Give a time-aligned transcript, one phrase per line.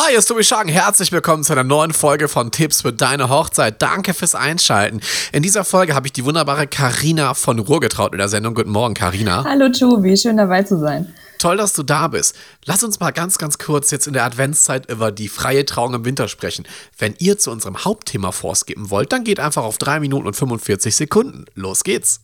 [0.00, 0.68] Hi, hier ist Tobi Schagen.
[0.68, 3.82] Herzlich willkommen zu einer neuen Folge von Tipps für deine Hochzeit.
[3.82, 5.00] Danke fürs Einschalten.
[5.32, 8.54] In dieser Folge habe ich die wunderbare Karina von Ruhrgetraut in der Sendung.
[8.54, 9.42] Guten Morgen, Karina.
[9.42, 11.12] Hallo Tobi, schön dabei zu sein.
[11.40, 12.36] Toll, dass du da bist.
[12.64, 16.04] Lass uns mal ganz, ganz kurz jetzt in der Adventszeit über die freie Trauung im
[16.04, 16.64] Winter sprechen.
[16.96, 20.94] Wenn ihr zu unserem Hauptthema vorskippen wollt, dann geht einfach auf 3 Minuten und 45
[20.94, 21.46] Sekunden.
[21.56, 22.20] Los geht's.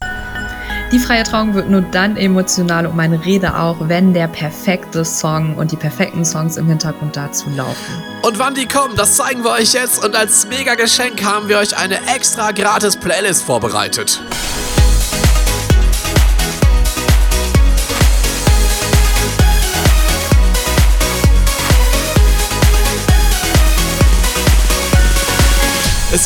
[0.94, 5.56] Die freie Trauung wird nur dann emotional und meine Rede auch, wenn der perfekte Song
[5.56, 8.00] und die perfekten Songs im Hintergrund dazu laufen.
[8.22, 10.04] Und wann die kommen, das zeigen wir euch jetzt.
[10.04, 14.22] Und als mega Geschenk haben wir euch eine extra gratis Playlist vorbereitet.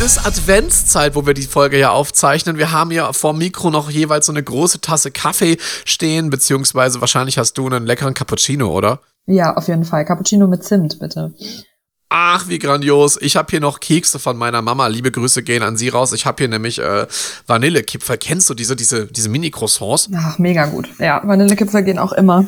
[0.01, 2.57] Es ist Adventszeit, wo wir die Folge ja aufzeichnen.
[2.57, 7.37] Wir haben hier vor Mikro noch jeweils so eine große Tasse Kaffee stehen, beziehungsweise wahrscheinlich
[7.37, 9.01] hast du einen leckeren Cappuccino, oder?
[9.27, 10.05] Ja, auf jeden Fall.
[10.05, 11.35] Cappuccino mit Zimt, bitte.
[12.11, 13.21] Ach, wie grandios.
[13.21, 14.87] Ich habe hier noch Kekse von meiner Mama.
[14.87, 16.13] Liebe Grüße gehen an sie raus.
[16.13, 17.09] Ich habe hier nämlich äh,
[17.49, 18.19] Vanillekipferl.
[18.19, 20.11] Kennst du diese, diese, diese Mini-Croissants?
[20.15, 20.89] Ach, mega gut.
[21.01, 22.47] Ja, Vanillekipferl gehen auch immer.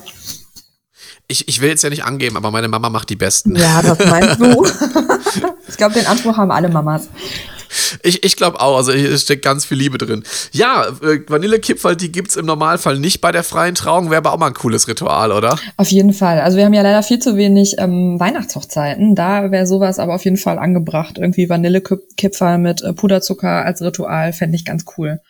[1.26, 3.56] Ich, ich will jetzt ja nicht angeben, aber meine Mama macht die besten.
[3.56, 4.64] Ja, das meinst du.
[5.70, 7.08] ich glaube, den Anspruch haben alle Mamas.
[8.02, 10.24] Ich, ich glaube auch, also hier steckt ganz viel Liebe drin.
[10.52, 14.32] Ja, äh, Vanillekipferl, die gibt es im Normalfall nicht bei der freien Trauung, wäre aber
[14.32, 15.58] auch mal ein cooles Ritual, oder?
[15.76, 16.40] Auf jeden Fall.
[16.40, 19.14] Also wir haben ja leider viel zu wenig ähm, Weihnachtshochzeiten.
[19.14, 21.18] Da wäre sowas aber auf jeden Fall angebracht.
[21.18, 25.20] Irgendwie Vanillekipferl mit äh, Puderzucker als Ritual fände ich ganz cool.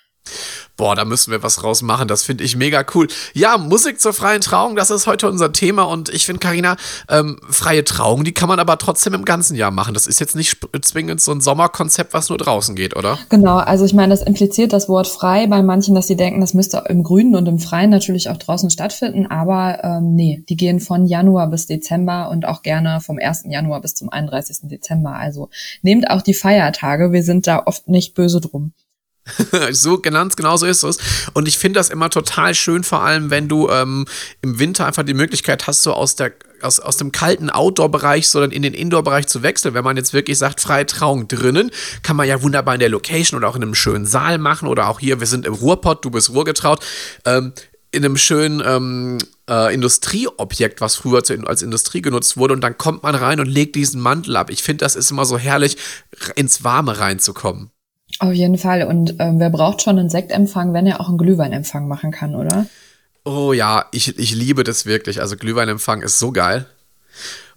[0.80, 2.08] Boah, da müssen wir was rausmachen.
[2.08, 3.06] Das finde ich mega cool.
[3.34, 5.82] Ja, Musik zur freien Trauung, das ist heute unser Thema.
[5.82, 6.76] Und ich finde, Karina,
[7.10, 9.92] ähm, freie Trauung, die kann man aber trotzdem im ganzen Jahr machen.
[9.92, 13.18] Das ist jetzt nicht zwingend so ein Sommerkonzept, was nur draußen geht, oder?
[13.28, 16.54] Genau, also ich meine, das impliziert das Wort frei bei manchen, dass sie denken, das
[16.54, 19.26] müsste im Grünen und im Freien natürlich auch draußen stattfinden.
[19.26, 23.44] Aber ähm, nee, die gehen von Januar bis Dezember und auch gerne vom 1.
[23.50, 24.60] Januar bis zum 31.
[24.62, 25.12] Dezember.
[25.12, 25.50] Also
[25.82, 27.12] nehmt auch die Feiertage.
[27.12, 28.72] Wir sind da oft nicht böse drum.
[29.72, 30.98] so genannt, genau so ist es.
[31.32, 34.06] Und ich finde das immer total schön, vor allem wenn du ähm,
[34.42, 36.32] im Winter einfach die Möglichkeit hast, so aus der
[36.62, 39.74] aus, aus dem kalten Outdoor-Bereich, sondern in den Indoor-Bereich zu wechseln.
[39.74, 41.70] Wenn man jetzt wirklich sagt, freie Trauung drinnen,
[42.02, 44.88] kann man ja wunderbar in der Location oder auch in einem schönen Saal machen oder
[44.88, 46.84] auch hier, wir sind im Ruhrpott, du bist Ruhrgetraut,
[47.24, 47.52] ähm,
[47.92, 49.18] in einem schönen ähm,
[49.48, 53.46] äh, Industrieobjekt, was früher zu, als Industrie genutzt wurde, und dann kommt man rein und
[53.46, 54.50] legt diesen Mantel ab.
[54.50, 55.76] Ich finde, das ist immer so herrlich,
[56.36, 57.70] ins Warme reinzukommen.
[58.18, 58.82] Auf jeden Fall.
[58.82, 62.66] Und ähm, wer braucht schon einen Sektempfang, wenn er auch einen Glühweinempfang machen kann, oder?
[63.24, 65.20] Oh ja, ich, ich liebe das wirklich.
[65.20, 66.66] Also Glühweinempfang ist so geil.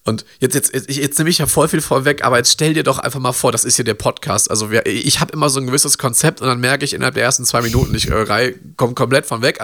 [0.06, 2.84] Und jetzt, jetzt, jetzt, jetzt nehme ich ja voll viel vorweg, aber jetzt stell dir
[2.84, 4.50] doch einfach mal vor, das ist hier der Podcast.
[4.50, 7.24] Also wir, ich habe immer so ein gewisses Konzept und dann merke ich innerhalb der
[7.24, 9.60] ersten zwei Minuten, ich äh, komme komplett von weg.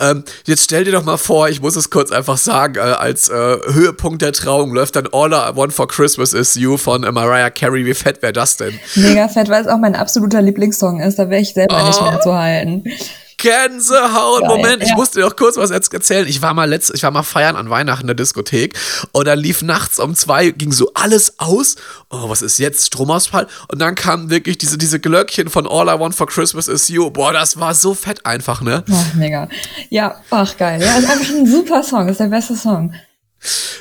[0.00, 3.28] Ähm, jetzt stell dir doch mal vor, ich muss es kurz einfach sagen, äh, als
[3.28, 7.12] äh, Höhepunkt der Trauung läuft dann All I Want for Christmas is You von äh,
[7.12, 7.86] Mariah Carey.
[7.86, 8.78] Wie fett wäre das denn?
[8.96, 11.18] Mega fett, weil es auch mein absoluter Lieblingssong ist.
[11.18, 11.86] Da wäre ich selber oh.
[11.86, 12.84] nicht mehr zu halten.
[13.46, 14.40] Gänsehaut.
[14.40, 14.88] Geil, Moment, ja.
[14.88, 16.26] ich musste dir noch kurz was erzählen.
[16.26, 18.76] Ich war mal letzt, ich war mal feiern an Weihnachten in der Diskothek
[19.12, 21.76] und da lief nachts um zwei, ging so alles aus.
[22.10, 22.86] Oh, was ist jetzt?
[22.86, 23.46] Stromausfall.
[23.68, 27.10] Und dann kamen wirklich diese, diese Glöckchen von All I Want for Christmas is You.
[27.10, 28.82] Boah, das war so fett einfach, ne?
[28.90, 29.48] Ach, mega.
[29.90, 30.82] Ja, ach geil.
[30.82, 32.94] Ja, ist einfach ein super Song, ist der beste Song.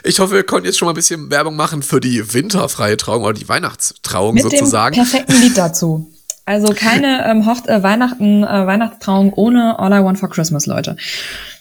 [0.03, 3.23] Ich hoffe, wir konnten jetzt schon mal ein bisschen Werbung machen für die winterfreie Trauung
[3.23, 4.93] oder die Weihnachtstrauung Mit sozusagen.
[4.93, 6.11] Dem perfekten Lied dazu.
[6.45, 10.95] Also keine ähm, Hocht äh, Weihnachten, äh, Weihnachtstrauung ohne All I Want for Christmas, Leute.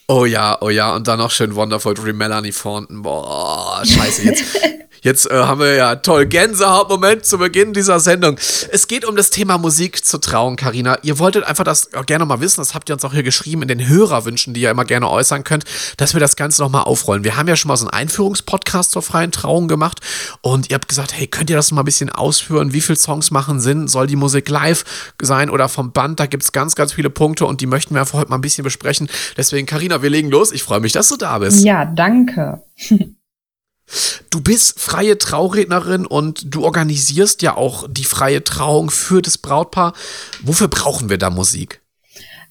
[0.07, 3.01] Oh ja, oh ja, und dann noch schön Wonderful Dream Melanie Thornton.
[3.01, 4.45] Boah, scheiße, jetzt,
[5.05, 8.39] Jetzt äh, haben wir ja toll Gänsehautmoment zu Beginn dieser Sendung.
[8.73, 10.97] Es geht um das Thema Musik zur Trauung, Karina.
[11.03, 13.69] Ihr wolltet einfach das gerne mal wissen, das habt ihr uns auch hier geschrieben in
[13.69, 15.65] den Hörerwünschen, die ihr immer gerne äußern könnt,
[15.99, 17.23] dass wir das Ganze nochmal aufrollen.
[17.23, 20.01] Wir haben ja schon mal so einen Einführungspodcast zur freien Trauung gemacht
[20.41, 22.73] und ihr habt gesagt, hey, könnt ihr das mal ein bisschen ausführen?
[22.73, 23.89] Wie viele Songs machen Sinn?
[23.89, 24.87] Soll die Musik live
[25.21, 26.19] sein oder vom Band?
[26.19, 28.41] Da gibt es ganz, ganz viele Punkte und die möchten wir einfach heute mal ein
[28.41, 29.11] bisschen besprechen.
[29.37, 30.51] Deswegen, Karina, wir legen los.
[30.51, 31.63] Ich freue mich, dass du da bist.
[31.63, 32.63] Ja, danke.
[34.31, 39.93] Du bist freie Traurednerin und du organisierst ja auch die freie Trauung für das Brautpaar.
[40.43, 41.81] Wofür brauchen wir da Musik?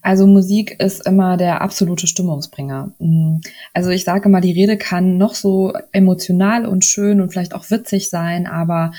[0.04, 2.92] Also Musik ist immer der absolute Stimmungsbringer.
[2.98, 3.38] Mm.
[3.72, 7.70] Also ich sage mal, die Rede kann noch so emotional und schön und vielleicht auch
[7.70, 8.92] witzig sein, aber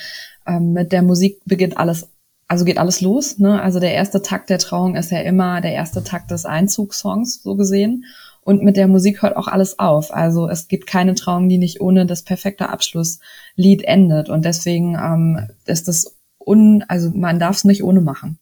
[0.47, 2.09] ähm, mit der Musik beginnt alles,
[2.47, 3.37] also geht alles los.
[3.37, 3.61] Ne?
[3.61, 7.55] Also der erste Takt der Trauung ist ja immer der erste Takt des Einzugssongs, so
[7.55, 8.05] gesehen.
[8.45, 10.13] Und mit der Musik hört auch alles auf.
[10.13, 14.29] Also es gibt keine Trauung, die nicht ohne das perfekte Abschlusslied endet.
[14.29, 18.37] Und deswegen ähm, ist das un, also man darf es nicht ohne machen.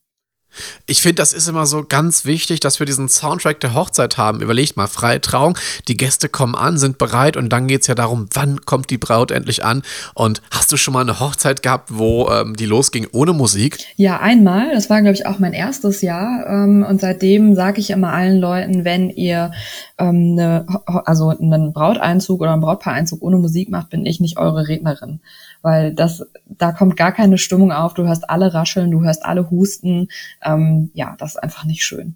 [0.86, 4.42] Ich finde, das ist immer so ganz wichtig, dass wir diesen Soundtrack der Hochzeit haben.
[4.42, 5.58] Überlegt mal, freie Trauung,
[5.88, 8.98] die Gäste kommen an, sind bereit und dann geht es ja darum, wann kommt die
[8.98, 9.84] Braut endlich an.
[10.14, 13.78] Und hast du schon mal eine Hochzeit gehabt, wo ähm, die losging ohne Musik?
[13.96, 14.74] Ja, einmal.
[14.74, 16.46] Das war, glaube ich, auch mein erstes Jahr.
[16.48, 19.52] Ähm, und seitdem sage ich immer allen Leuten, wenn ihr
[19.98, 24.68] ähm, eine, also einen Brauteinzug oder einen Brautpaareinzug ohne Musik macht, bin ich nicht eure
[24.68, 25.20] Rednerin
[25.63, 27.95] weil das, da kommt gar keine Stimmung auf.
[27.95, 30.10] Du hörst alle rascheln, du hörst alle husten.
[30.44, 32.15] Ähm, ja, das ist einfach nicht schön.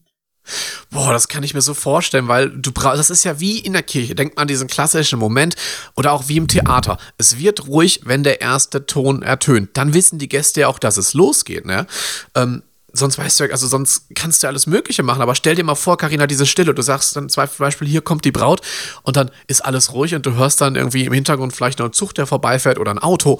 [0.91, 3.73] Boah, das kann ich mir so vorstellen, weil du brauchst, das ist ja wie in
[3.73, 4.15] der Kirche.
[4.15, 5.55] Denk mal an diesen klassischen Moment
[5.95, 6.97] oder auch wie im Theater.
[7.17, 9.71] Es wird ruhig, wenn der erste Ton ertönt.
[9.73, 11.65] Dann wissen die Gäste ja auch, dass es losgeht.
[11.65, 11.85] Ne?
[12.35, 12.63] Ähm,
[12.97, 15.21] sonst weißt du, also sonst kannst du alles Mögliche machen.
[15.21, 16.73] Aber stell dir mal vor, Karina, diese Stille.
[16.73, 18.61] Du sagst dann zum Beispiel, hier kommt die Braut
[19.03, 21.93] und dann ist alles ruhig und du hörst dann irgendwie im Hintergrund vielleicht noch einen
[21.93, 23.39] Zug, der vorbeifährt oder ein Auto.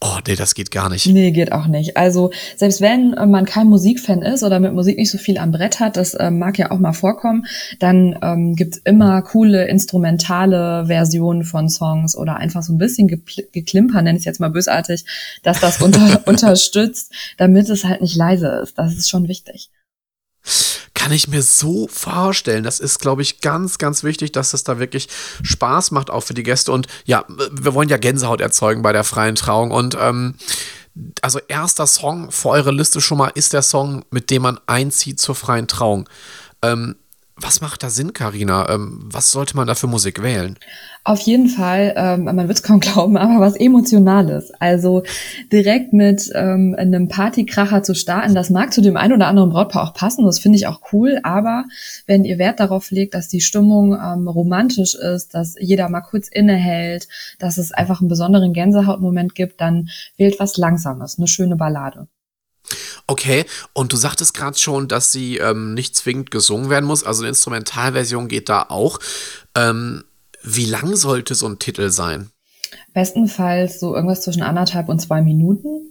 [0.00, 1.06] Oh, nee, das geht gar nicht.
[1.06, 1.96] Nee, geht auch nicht.
[1.96, 5.50] Also, selbst wenn äh, man kein Musikfan ist oder mit Musik nicht so viel am
[5.50, 7.46] Brett hat, das äh, mag ja auch mal vorkommen,
[7.78, 13.08] dann ähm, gibt's immer coole instrumentale Versionen von Songs oder einfach so ein bisschen
[13.52, 15.04] geklimper, nenne ich es jetzt mal bösartig,
[15.42, 18.78] dass das unter unterstützt, damit es halt nicht leise ist.
[18.78, 19.70] Das ist schon wichtig.
[20.94, 22.64] Kann ich mir so vorstellen.
[22.64, 25.08] Das ist, glaube ich, ganz, ganz wichtig, dass es da wirklich
[25.42, 26.72] Spaß macht, auch für die Gäste.
[26.72, 29.70] Und ja, wir wollen ja Gänsehaut erzeugen bei der freien Trauung.
[29.70, 30.34] Und ähm,
[31.22, 35.20] also erster Song für eure Liste schon mal ist der Song, mit dem man einzieht
[35.20, 36.08] zur freien Trauung.
[36.62, 36.96] Ähm,
[37.36, 38.68] was macht da Sinn, Karina?
[38.68, 40.58] Ähm, was sollte man da für Musik wählen?
[41.08, 44.52] Auf jeden Fall, ähm, man wird es kaum glauben, aber was Emotionales.
[44.60, 45.04] Also
[45.50, 49.84] direkt mit ähm, einem Partykracher zu starten, das mag zu dem einen oder anderen Brautpaar
[49.84, 51.64] auch passen, das finde ich auch cool, aber
[52.06, 56.28] wenn ihr Wert darauf legt, dass die Stimmung ähm, romantisch ist, dass jeder mal kurz
[56.28, 57.08] innehält,
[57.38, 59.88] dass es einfach einen besonderen Gänsehautmoment gibt, dann
[60.18, 62.06] wählt was Langsames, eine schöne Ballade.
[63.06, 67.22] Okay, und du sagtest gerade schon, dass sie ähm, nicht zwingend gesungen werden muss, also
[67.22, 68.98] eine Instrumentalversion geht da auch.
[69.54, 70.04] Ähm,
[70.42, 72.30] wie lang sollte so ein Titel sein?
[72.94, 75.88] Bestenfalls so irgendwas zwischen anderthalb und zwei Minuten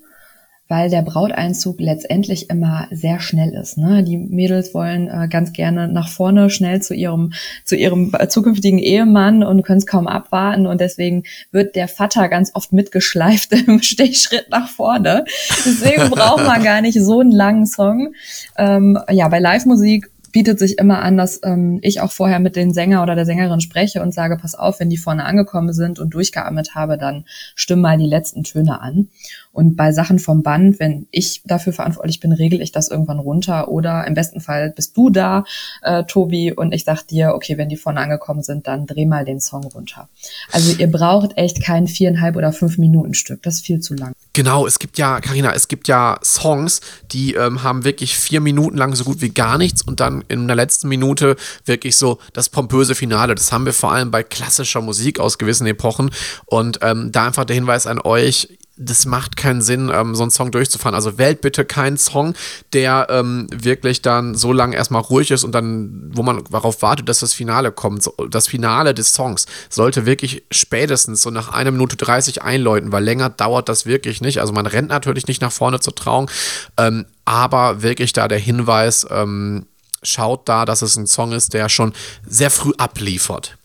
[0.68, 3.78] weil der Brauteinzug letztendlich immer sehr schnell ist.
[3.78, 4.04] Ne?
[4.04, 7.34] Die Mädels wollen äh, ganz gerne nach vorne schnell zu ihrem
[7.64, 12.28] zu ihrem äh, zukünftigen Ehemann und können es kaum abwarten und deswegen wird der Vater
[12.28, 15.26] ganz oft mitgeschleift im Stechschritt nach vorne.
[15.66, 18.14] Deswegen braucht man gar nicht so einen langen Song.
[18.58, 22.72] Ähm, ja, bei Live-Musik bietet sich immer an, dass ähm, ich auch vorher mit den
[22.72, 26.14] Sänger oder der Sängerin spreche und sage, pass auf, wenn die vorne angekommen sind und
[26.14, 27.26] durchgeatmet habe, dann
[27.56, 29.08] stimm mal die letzten Töne an.
[29.52, 33.70] Und bei Sachen vom Band, wenn ich dafür verantwortlich bin, regel ich das irgendwann runter.
[33.70, 35.44] Oder im besten Fall bist du da,
[35.82, 39.26] äh, Tobi, und ich sag dir, okay, wenn die vorne angekommen sind, dann dreh mal
[39.26, 40.08] den Song runter.
[40.52, 43.42] Also ihr braucht echt kein viereinhalb oder fünf Minuten Stück.
[43.42, 44.14] Das ist viel zu lang.
[44.38, 46.82] Genau, es gibt ja, Karina, es gibt ja Songs,
[47.12, 50.46] die ähm, haben wirklich vier Minuten lang so gut wie gar nichts und dann in
[50.46, 53.34] der letzten Minute wirklich so das pompöse Finale.
[53.34, 56.12] Das haben wir vor allem bei klassischer Musik aus gewissen Epochen.
[56.46, 60.32] Und ähm, da einfach der Hinweis an euch, das macht keinen Sinn, ähm, so einen
[60.32, 60.96] Song durchzufahren.
[60.96, 62.34] Also wählt bitte keinen Song,
[62.74, 67.10] der ähm, wirklich dann so lange erstmal ruhig ist und dann, wo man darauf wartet,
[67.10, 68.04] dass das Finale kommt.
[68.04, 73.04] So, das Finale des Songs sollte wirklich spätestens so nach einer Minute 30 einläuten, weil
[73.04, 74.40] länger dauert das wirklich nicht.
[74.40, 76.30] Also man rennt natürlich nicht nach vorne zur Trauung,
[76.78, 79.66] ähm, aber wirklich da der Hinweis, ähm,
[80.04, 81.94] schaut da, dass es ein Song ist, der schon
[82.26, 83.58] sehr früh abliefert.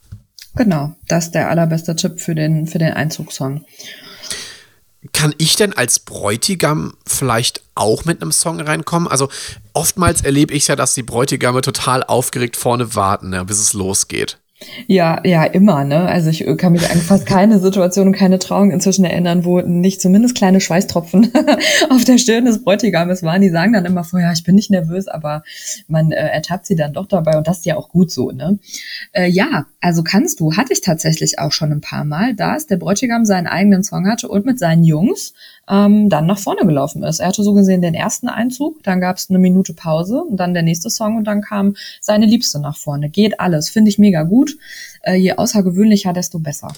[0.54, 3.64] Genau, das ist der allerbeste Tipp für den, für den Einzugssong.
[5.12, 9.08] Kann ich denn als Bräutigam vielleicht auch mit einem Song reinkommen?
[9.08, 9.28] Also
[9.72, 14.38] oftmals erlebe ich ja, dass die Bräutigame total aufgeregt vorne warten, ja, bis es losgeht.
[14.86, 16.06] Ja, ja, immer, ne?
[16.06, 20.00] Also ich kann mich an fast keine Situation und keine Trauung inzwischen erinnern, wo nicht
[20.00, 21.32] zumindest kleine Schweißtropfen
[21.90, 23.42] auf der Stirn des Bräutigames waren.
[23.42, 25.42] Die sagen dann immer vorher, ich bin nicht nervös, aber
[25.88, 28.58] man äh, ertappt sie dann doch dabei und das ist ja auch gut so, ne?
[29.12, 32.76] Äh, ja, also kannst du, hatte ich tatsächlich auch schon ein paar Mal, dass der
[32.76, 35.34] Bräutigam seinen eigenen Song hatte und mit seinen Jungs
[35.68, 37.20] ähm, dann nach vorne gelaufen ist.
[37.20, 40.54] Er hatte so gesehen den ersten Einzug, dann gab es eine Minute Pause und dann
[40.54, 43.08] der nächste Song und dann kam seine Liebste nach vorne.
[43.08, 44.56] Geht alles, finde ich mega gut.
[45.02, 46.72] Äh, je außergewöhnlicher, desto besser.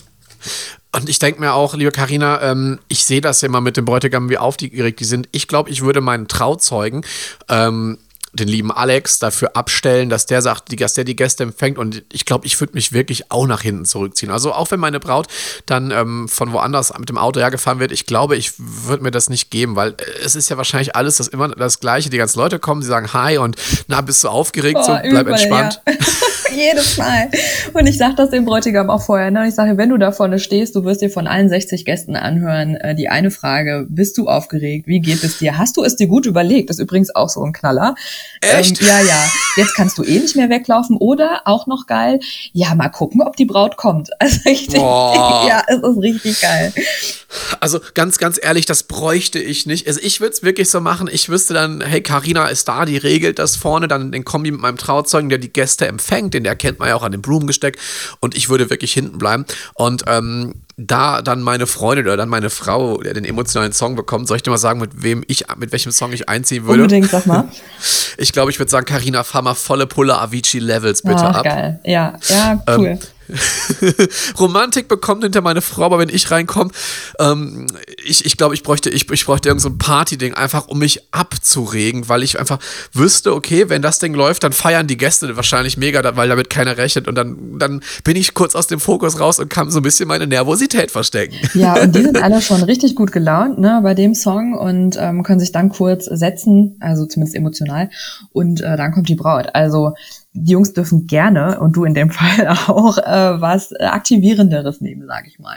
[0.95, 3.85] Und ich denke mir auch, liebe Karina, ähm, ich sehe das ja immer mit den
[3.85, 5.29] Bräutigamen, wie aufgeregt die sind.
[5.33, 7.05] Ich glaube, ich würde meinen Trauzeugen
[7.49, 7.99] ähm,
[8.35, 11.79] den lieben Alex dafür abstellen, dass der sagt, dass der die Gäste empfängt.
[11.79, 14.31] Und ich glaube, ich würde mich wirklich auch nach hinten zurückziehen.
[14.31, 15.29] Also auch wenn meine Braut
[15.67, 19.31] dann ähm, von woanders mit dem Auto hergefahren wird, ich glaube, ich würde mir das
[19.31, 22.11] nicht geben, weil äh, es ist ja wahrscheinlich alles das immer das Gleiche.
[22.11, 25.23] Die ganzen Leute kommen, sie sagen Hi und na, bist du aufgeregt, oh, so bleib
[25.23, 25.81] übel, entspannt.
[25.87, 25.95] Ja.
[26.55, 27.31] Jedes Mal.
[27.73, 29.31] Und ich sage das dem Bräutigam auch vorher.
[29.31, 29.49] Ne?
[29.49, 32.77] Ich sage, wenn du da vorne stehst, du wirst dir von allen 60 Gästen anhören,
[32.77, 34.87] äh, die eine Frage, bist du aufgeregt?
[34.87, 35.59] Wie geht es dir?
[35.59, 36.71] Hast du es dir gut überlegt?
[36.71, 37.95] Das ist übrigens auch so ein Knaller.
[38.41, 38.81] Echt?
[38.81, 39.25] Ähm, ja, ja.
[39.57, 40.97] Jetzt kannst du eh nicht mehr weglaufen.
[40.97, 42.21] Oder, auch noch geil,
[42.53, 44.11] ja, mal gucken, ob die Braut kommt.
[44.25, 45.47] Also richtig, Boah.
[45.47, 46.73] ja, es ist richtig geil.
[47.61, 49.87] Also ganz, ganz ehrlich, das bräuchte ich nicht.
[49.87, 52.97] Also ich würde es wirklich so machen, ich wüsste dann, hey, Karina ist da, die
[52.97, 56.79] regelt das vorne, dann den Kombi mit meinem Trauzeugen, der die Gäste empfängt, den erkennt
[56.79, 57.79] man ja auch an dem Blumengesteck
[58.21, 59.45] und ich würde wirklich hinten bleiben.
[59.75, 64.39] Und ähm, da dann meine Freundin oder dann meine Frau den emotionalen Song bekommt, soll
[64.39, 66.83] ich dir mal sagen, mit wem ich, mit welchem Song ich einziehen würde?
[66.83, 67.49] Unbedingt, sag mal.
[68.17, 71.45] Ich glaube, ich würde sagen, Karina, fahr mal volle Pulle Avicii Levels bitte Ach, ab.
[71.45, 71.81] geil.
[71.85, 72.99] Ja, ja, Ähm, cool.
[74.39, 76.71] Romantik bekommt hinter meine Frau, aber wenn ich reinkomme,
[77.19, 77.67] ähm,
[78.05, 81.03] ich, ich glaube, ich bräuchte, ich, ich bräuchte irgend so ein Party-Ding, einfach um mich
[81.13, 82.59] abzuregen, weil ich einfach
[82.93, 86.77] wüsste, okay, wenn das Ding läuft, dann feiern die Gäste wahrscheinlich mega, weil damit keiner
[86.77, 89.83] rechnet und dann, dann bin ich kurz aus dem Fokus raus und kann so ein
[89.83, 91.37] bisschen meine Nervosität verstecken.
[91.55, 95.23] Ja, und die sind alle schon richtig gut gelaunt ne, bei dem Song und ähm,
[95.23, 97.91] können sich dann kurz setzen, also zumindest emotional,
[98.33, 99.49] und äh, dann kommt die Braut.
[99.55, 99.95] Also
[100.35, 105.29] die Jungs dürfen gerne, und du in dem Fall auch, äh, was Aktivierenderes nehmen, sage
[105.29, 105.57] ich mal.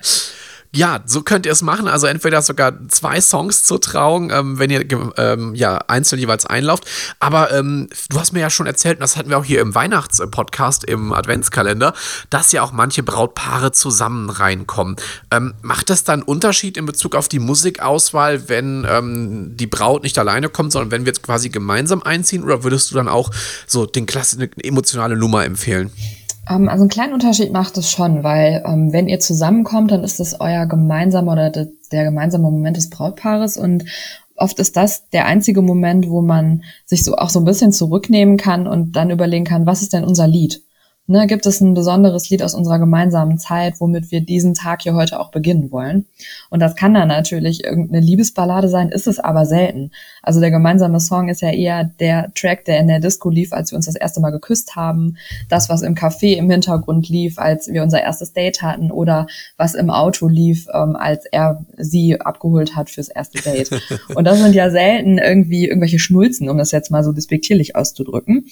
[0.75, 1.87] Ja, so könnt ihr es machen.
[1.87, 4.85] Also entweder sogar zwei Songs zur Trauung, ähm, wenn ihr
[5.17, 6.85] ähm, ja einzeln jeweils einlauft.
[7.19, 9.73] Aber ähm, du hast mir ja schon erzählt, und das hatten wir auch hier im
[9.73, 11.93] Weihnachtspodcast im Adventskalender,
[12.29, 14.97] dass ja auch manche Brautpaare zusammen reinkommen.
[15.31, 20.03] Ähm, macht das dann einen Unterschied in Bezug auf die Musikauswahl, wenn ähm, die Braut
[20.03, 22.43] nicht alleine kommt, sondern wenn wir jetzt quasi gemeinsam einziehen?
[22.43, 23.31] Oder würdest du dann auch
[23.67, 25.91] so den Klasse, eine emotionale Nummer empfehlen?
[26.49, 30.19] Ähm, also einen kleinen Unterschied macht es schon, weil ähm, wenn ihr zusammenkommt, dann ist
[30.19, 33.85] es euer gemeinsamer oder de, der gemeinsame Moment des Brautpaares und
[34.35, 38.37] oft ist das der einzige Moment, wo man sich so auch so ein bisschen zurücknehmen
[38.37, 40.61] kann und dann überlegen kann, was ist denn unser Lied?
[41.09, 44.93] Ne, gibt es ein besonderes Lied aus unserer gemeinsamen Zeit, womit wir diesen Tag hier
[44.93, 46.05] heute auch beginnen wollen?
[46.49, 49.91] Und das kann dann natürlich irgendeine Liebesballade sein, ist es aber selten.
[50.21, 53.71] Also der gemeinsame Song ist ja eher der Track, der in der Disco lief, als
[53.71, 55.15] wir uns das erste Mal geküsst haben.
[55.47, 58.91] Das, was im Café im Hintergrund lief, als wir unser erstes Date hatten.
[58.91, 63.69] Oder was im Auto lief, ähm, als er sie abgeholt hat fürs erste Date.
[64.15, 68.43] Und das sind ja selten irgendwie irgendwelche Schnulzen, um das jetzt mal so despektierlich auszudrücken.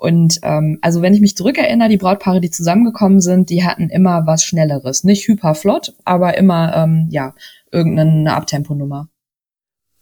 [0.00, 4.26] Und ähm, also wenn ich mich zurückerinnere, die Brautpaare, die zusammengekommen sind, die hatten immer
[4.26, 5.04] was Schnelleres.
[5.04, 7.34] Nicht hyperflott, aber immer, ähm, ja,
[7.70, 9.10] irgendeine Abtemponummer.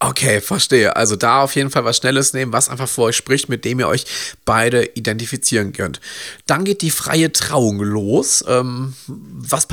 [0.01, 0.95] Okay, verstehe.
[0.95, 3.81] Also da auf jeden Fall was Schnelles nehmen, was einfach vor euch spricht, mit dem
[3.81, 4.07] ihr euch
[4.45, 6.01] beide identifizieren könnt.
[6.47, 8.45] Dann geht die freie Trauung los.
[8.49, 9.67] Ähm, was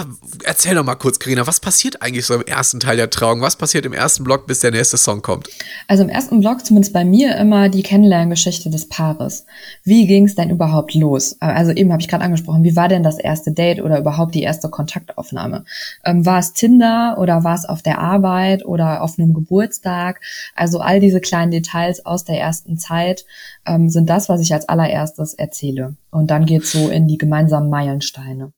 [0.44, 3.41] erzähl doch mal kurz, Karina, was passiert eigentlich so im ersten Teil der Trauung?
[3.41, 5.48] Was passiert im ersten Block, bis der nächste Song kommt?
[5.88, 9.46] Also im ersten Blog, zumindest bei mir, immer die Kennenlerngeschichte des Paares.
[9.84, 11.36] Wie ging es denn überhaupt los?
[11.39, 14.41] Also eben habe ich gerade angesprochen, wie war denn das erste Date oder überhaupt die
[14.41, 15.65] erste Kontaktaufnahme?
[16.03, 20.14] Ähm, war es Tinder oder war es auf der Arbeit oder auf einem Geburtstag?
[20.55, 23.25] Also all diese kleinen Details aus der ersten Zeit
[23.65, 25.95] ähm, sind das, was ich als allererstes erzähle.
[26.12, 28.53] Und dann geht's so in die gemeinsamen Meilensteine.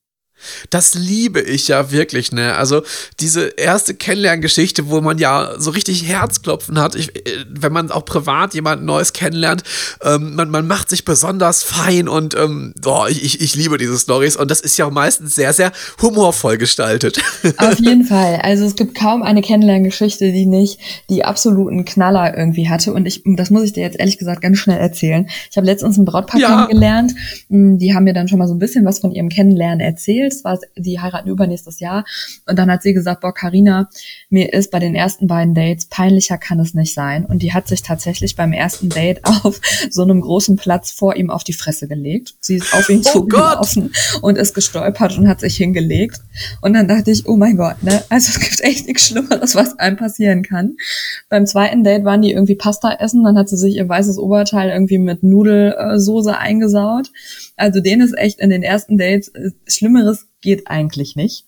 [0.70, 2.56] Das liebe ich ja wirklich, ne?
[2.56, 2.84] Also
[3.20, 8.06] diese erste Kennenlerngeschichte, wo man ja so richtig Herzklopfen hat, ich, äh, wenn man auch
[8.06, 9.64] privat jemand Neues kennenlernt,
[10.02, 12.74] ähm, man, man macht sich besonders fein und ähm,
[13.10, 16.58] ich, ich, ich liebe diese Stories und das ist ja auch meistens sehr, sehr humorvoll
[16.58, 17.20] gestaltet.
[17.58, 18.40] Auf jeden Fall.
[18.44, 20.80] Also es gibt kaum eine Kennenlerngeschichte, die nicht
[21.10, 22.94] die absoluten Knaller irgendwie hatte.
[22.94, 25.28] Und ich, das muss ich dir jetzt ehrlich gesagt ganz schnell erzählen.
[25.50, 26.48] Ich habe letztens ein Brautpaar Ja.
[26.66, 27.14] kennengelernt.
[27.50, 30.27] Mm, Die haben mir dann schon mal so ein bisschen was von ihrem Kennenlernen erzählt.
[30.34, 32.06] Es war, die heiraten übernächstes Jahr.
[32.48, 33.90] Und dann hat sie gesagt, boah, Carina,
[34.30, 37.26] mir ist bei den ersten beiden Dates peinlicher kann es nicht sein.
[37.26, 41.30] Und die hat sich tatsächlich beim ersten Date auf so einem großen Platz vor ihm
[41.30, 42.36] auf die Fresse gelegt.
[42.40, 43.92] Sie ist auf ihn Oh zugelaufen
[44.22, 46.22] und ist gestolpert und hat sich hingelegt.
[46.62, 48.04] Und dann dachte ich, oh mein Gott, ne?
[48.10, 50.76] Also es gibt echt nichts Schlimmeres, was einem passieren kann.
[51.30, 54.70] Beim zweiten Date waren die irgendwie Pasta essen, dann hat sie sich ihr weißes Oberteil
[54.70, 57.12] irgendwie mit Nudelsoße eingesaut.
[57.56, 60.37] Also denen ist echt in den ersten Dates äh, Schlimmeres ます。
[60.42, 61.46] Geht eigentlich nicht.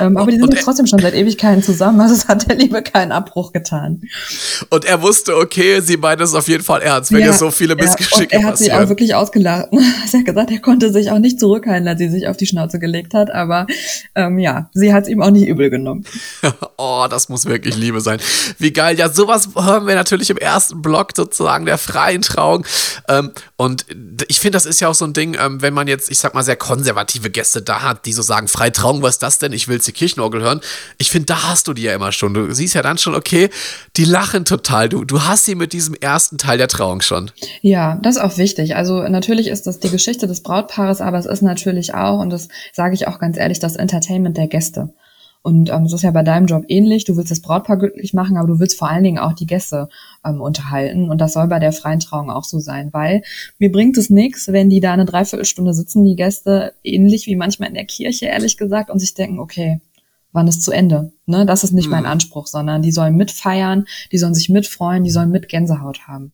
[0.00, 2.82] Ähm, aber die sind jetzt trotzdem schon seit Ewigkeiten zusammen, also es hat der Liebe
[2.82, 4.02] keinen Abbruch getan.
[4.70, 7.52] Und er wusste, okay, sie meint es auf jeden Fall ernst, wenn Ja, ihr so
[7.52, 8.88] viele ja, Missgeschicke und er hat sie auch passieren.
[8.88, 9.68] wirklich ausgelacht.
[10.14, 12.78] Er hat gesagt, er konnte sich auch nicht zurückhalten, als sie sich auf die Schnauze
[12.78, 13.30] gelegt hat.
[13.30, 13.66] Aber
[14.14, 16.04] ähm, ja, sie hat es ihm auch nicht übel genommen.
[16.78, 18.20] oh, das muss wirklich Liebe sein.
[18.58, 18.96] Wie geil.
[18.96, 22.64] Ja, sowas hören wir natürlich im ersten Block sozusagen der freien Trauung.
[23.08, 23.86] Ähm, und
[24.28, 26.34] ich finde, das ist ja auch so ein Ding, ähm, wenn man jetzt, ich sag
[26.34, 29.52] mal, sehr konservative Gäste da hat, die so sagen, freie Trauung, was ist das denn?
[29.52, 30.60] Ich will willst die Kirchenorgel hören.
[30.98, 32.32] Ich finde, da hast du die ja immer schon.
[32.32, 33.50] Du siehst ja dann schon, okay,
[33.96, 34.88] die lachen total.
[34.88, 37.30] Du, du hast sie mit diesem ersten Teil der Trauung schon.
[37.60, 38.76] Ja, das ist auch wichtig.
[38.76, 42.48] Also natürlich ist das die Geschichte des Brautpaares, aber es ist natürlich auch, und das
[42.72, 44.90] sage ich auch ganz ehrlich, das Entertainment der Gäste.
[45.46, 47.04] Und ähm, das ist ja bei deinem Job ähnlich.
[47.04, 49.90] Du willst das Brautpaar glücklich machen, aber du willst vor allen Dingen auch die Gäste
[50.24, 51.10] ähm, unterhalten.
[51.10, 53.22] Und das soll bei der freien Trauung auch so sein, weil
[53.58, 57.68] mir bringt es nichts, wenn die da eine Dreiviertelstunde sitzen, die Gäste, ähnlich wie manchmal
[57.68, 59.82] in der Kirche, ehrlich gesagt, und sich denken, okay,
[60.32, 61.12] wann ist zu Ende?
[61.26, 61.44] Ne?
[61.44, 61.92] Das ist nicht mhm.
[61.92, 66.32] mein Anspruch, sondern die sollen mitfeiern, die sollen sich mitfreuen, die sollen mit Gänsehaut haben.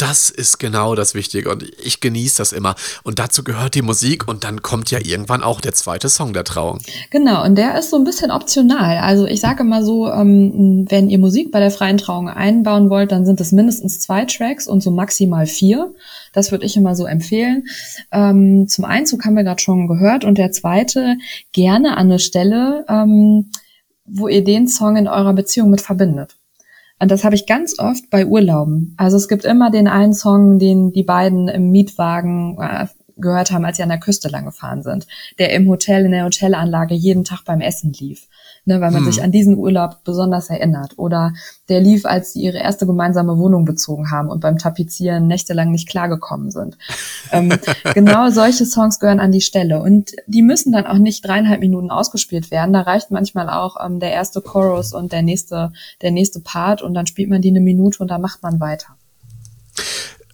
[0.00, 2.74] Das ist genau das Wichtige und ich genieße das immer.
[3.02, 6.44] Und dazu gehört die Musik und dann kommt ja irgendwann auch der zweite Song der
[6.44, 6.78] Trauung.
[7.10, 8.96] Genau, und der ist so ein bisschen optional.
[8.96, 13.12] Also ich sage immer so, ähm, wenn ihr Musik bei der freien Trauung einbauen wollt,
[13.12, 15.92] dann sind es mindestens zwei Tracks und so maximal vier.
[16.32, 17.64] Das würde ich immer so empfehlen.
[18.10, 21.18] Ähm, zum Einzug haben wir gerade schon gehört und der zweite
[21.52, 23.50] gerne an eine Stelle, ähm,
[24.06, 26.39] wo ihr den Song in eurer Beziehung mit verbindet.
[27.00, 28.94] Und das habe ich ganz oft bei Urlauben.
[28.98, 33.64] Also es gibt immer den einen Song, den die beiden im Mietwagen äh, gehört haben,
[33.64, 35.06] als sie an der Küste lang gefahren sind,
[35.38, 38.28] der im Hotel, in der Hotelanlage jeden Tag beim Essen lief
[38.64, 39.12] ne, weil man hm.
[39.12, 40.94] sich an diesen Urlaub besonders erinnert.
[40.96, 41.32] Oder
[41.68, 45.88] der lief, als sie ihre erste gemeinsame Wohnung bezogen haben und beim Tapezieren nächtelang nicht
[45.88, 46.76] klargekommen sind.
[47.32, 47.52] ähm,
[47.94, 49.80] genau solche Songs gehören an die Stelle.
[49.80, 52.72] Und die müssen dann auch nicht dreieinhalb Minuten ausgespielt werden.
[52.72, 56.94] Da reicht manchmal auch ähm, der erste Chorus und der nächste, der nächste Part und
[56.94, 58.96] dann spielt man die eine Minute und dann macht man weiter.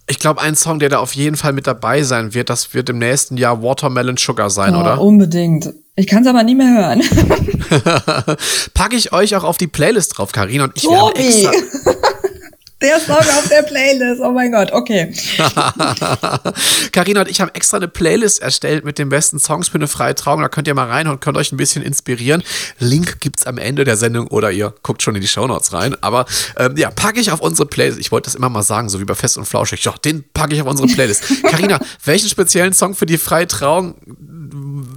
[0.09, 2.89] Ich glaube, ein Song, der da auf jeden Fall mit dabei sein wird, das wird
[2.89, 5.01] im nächsten Jahr Watermelon Sugar sein, oh, oder?
[5.01, 5.73] Unbedingt.
[5.99, 7.01] Ich kann es aber nie mehr hören.
[8.75, 11.19] Packe ich euch auch auf die Playlist drauf, Karina und ich Tobi.
[11.19, 11.51] extra.
[12.79, 15.11] Der Song auf der Playlist, oh mein Gott, okay.
[16.91, 20.13] Karina und ich haben extra eine Playlist erstellt mit den besten Songs für eine freie
[20.13, 20.41] Trauung.
[20.41, 22.43] Da könnt ihr mal rein und könnt euch ein bisschen inspirieren.
[22.77, 25.95] Link gibt's am Ende der Sendung oder ihr guckt schon in die Shownotes rein.
[26.01, 27.99] Aber ähm, ja, packe ich auf unsere Playlist.
[27.99, 29.83] Ich wollte das immer mal sagen, so wie bei Fest und Flauschig.
[29.83, 31.23] Ja, den packe ich auf unsere Playlist.
[31.49, 33.95] Karina, welchen speziellen Song für die freie Trauung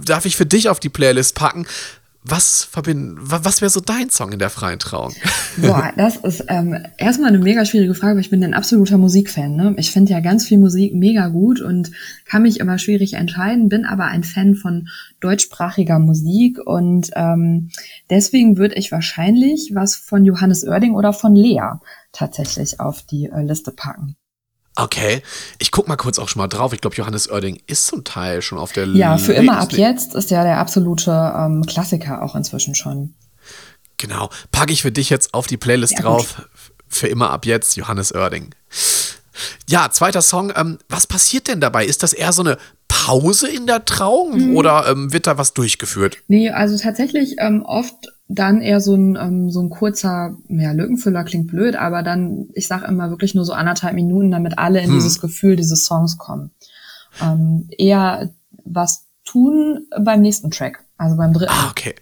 [0.05, 1.65] darf ich für dich auf die Playlist packen?
[2.23, 5.13] was verbinden, was wäre so dein Song in der freien Trauung?
[5.57, 9.55] Boah, das ist ähm, erstmal eine mega schwierige Frage, weil ich bin ein absoluter Musikfan.
[9.55, 9.73] Ne?
[9.77, 11.91] Ich finde ja ganz viel Musik mega gut und
[12.25, 14.87] kann mich immer schwierig entscheiden, bin aber ein Fan von
[15.19, 17.69] deutschsprachiger Musik und ähm,
[18.09, 21.79] deswegen würde ich wahrscheinlich was von Johannes Oerding oder von Lea
[22.11, 24.15] tatsächlich auf die äh, Liste packen.
[24.75, 25.21] Okay,
[25.59, 26.71] ich guck mal kurz auch schon mal drauf.
[26.73, 28.99] Ich glaube, Johannes Oerding ist zum Teil schon auf der Liste.
[28.99, 33.13] Ja, für immer ab jetzt ist ja der absolute ähm, Klassiker auch inzwischen schon.
[33.97, 36.35] Genau, packe ich für dich jetzt auf die Playlist ja, drauf.
[36.37, 36.49] Gut.
[36.87, 38.55] Für immer ab jetzt Johannes Oerding.
[39.69, 40.51] Ja, zweiter Song.
[40.55, 41.85] Ähm, was passiert denn dabei?
[41.85, 42.57] Ist das eher so eine
[43.05, 44.55] Pause in der Trauung mhm.
[44.55, 46.17] oder ähm, wird da was durchgeführt?
[46.27, 47.95] Nee, also tatsächlich ähm, oft
[48.27, 52.67] dann eher so ein, ähm, so ein kurzer, ja, Lückenfüller klingt blöd, aber dann, ich
[52.67, 54.93] sag immer wirklich nur so anderthalb Minuten, damit alle in hm.
[54.93, 56.51] dieses Gefühl dieses Songs kommen.
[57.21, 58.29] Ähm, eher
[58.63, 61.51] was tun beim nächsten Track, also beim dritten.
[61.53, 61.95] Ah, okay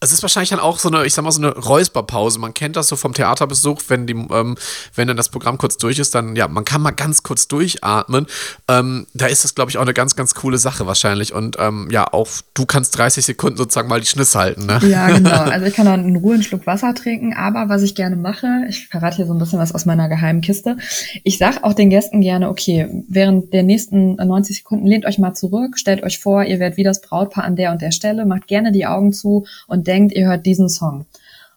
[0.00, 2.38] es ist wahrscheinlich dann auch so eine, ich sag mal, so eine Räusperpause.
[2.38, 4.56] Man kennt das so vom Theaterbesuch, wenn die, ähm,
[4.94, 8.26] wenn dann das Programm kurz durch ist, dann, ja, man kann mal ganz kurz durchatmen.
[8.68, 11.32] Ähm, da ist das, glaube ich, auch eine ganz, ganz coole Sache wahrscheinlich.
[11.32, 14.80] Und ähm, ja, auch du kannst 30 Sekunden sozusagen mal die Schniss halten, ne?
[14.86, 15.44] Ja, genau.
[15.56, 18.46] Also ich kann dann in Ruhe einen Schluck Wasser trinken, aber was ich gerne mache,
[18.68, 20.76] ich verrate hier so ein bisschen was aus meiner geheimen Kiste.
[21.24, 25.32] Ich sag auch den Gästen gerne, okay, während der nächsten 90 Sekunden lehnt euch mal
[25.32, 28.48] zurück, stellt euch vor, ihr werdet wie das Brautpaar an der und der Stelle, macht
[28.48, 31.06] gerne die Augen zu und denkt, ihr hört diesen Song.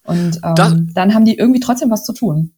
[0.03, 2.53] Und ähm, dann haben die irgendwie trotzdem was zu tun.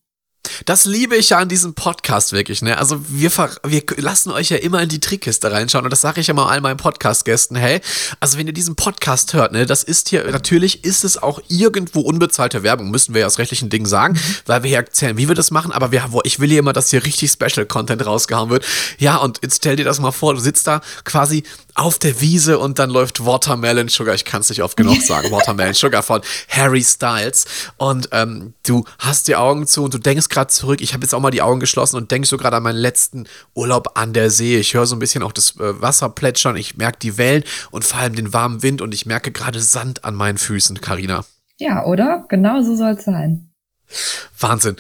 [0.66, 2.78] Das liebe ich ja an diesem Podcast wirklich, ne?
[2.78, 3.32] Also wir,
[3.64, 6.48] wir lassen euch ja immer in die Trickkiste reinschauen und das sage ich ja mal
[6.48, 7.82] all meinen Podcast-Gästen, hey,
[8.20, 12.02] also wenn ihr diesen Podcast hört, ne, das ist hier, natürlich ist es auch irgendwo
[12.02, 14.36] unbezahlte Werbung, müssen wir ja aus rechtlichen Dingen sagen, mhm.
[14.48, 16.90] weil wir hier erzählen, wie wir das machen, aber wir, ich will hier immer, dass
[16.90, 18.66] hier richtig Special-Content rausgehauen wird.
[18.98, 21.44] Ja, und jetzt stell dir das mal vor, du sitzt da quasi
[21.76, 25.32] auf der Wiese und dann läuft Watermelon Sugar, ich kann es nicht oft genug sagen,
[25.32, 27.46] Watermelon Sugar von Harry Styles
[27.78, 31.14] und ähm, du hast die Augen zu und du denkst gerade zurück, ich habe jetzt
[31.14, 34.32] auch mal die Augen geschlossen und denke so gerade an meinen letzten Urlaub an der
[34.32, 34.58] See.
[34.58, 37.86] Ich höre so ein bisschen auch das äh, Wasser plätschern, ich merke die Wellen und
[37.86, 41.26] vor allem den warmen Wind und ich merke gerade Sand an meinen Füßen, Karina.
[41.58, 42.26] Ja, oder?
[42.30, 43.52] Genau so soll es sein.
[44.40, 44.78] Wahnsinn.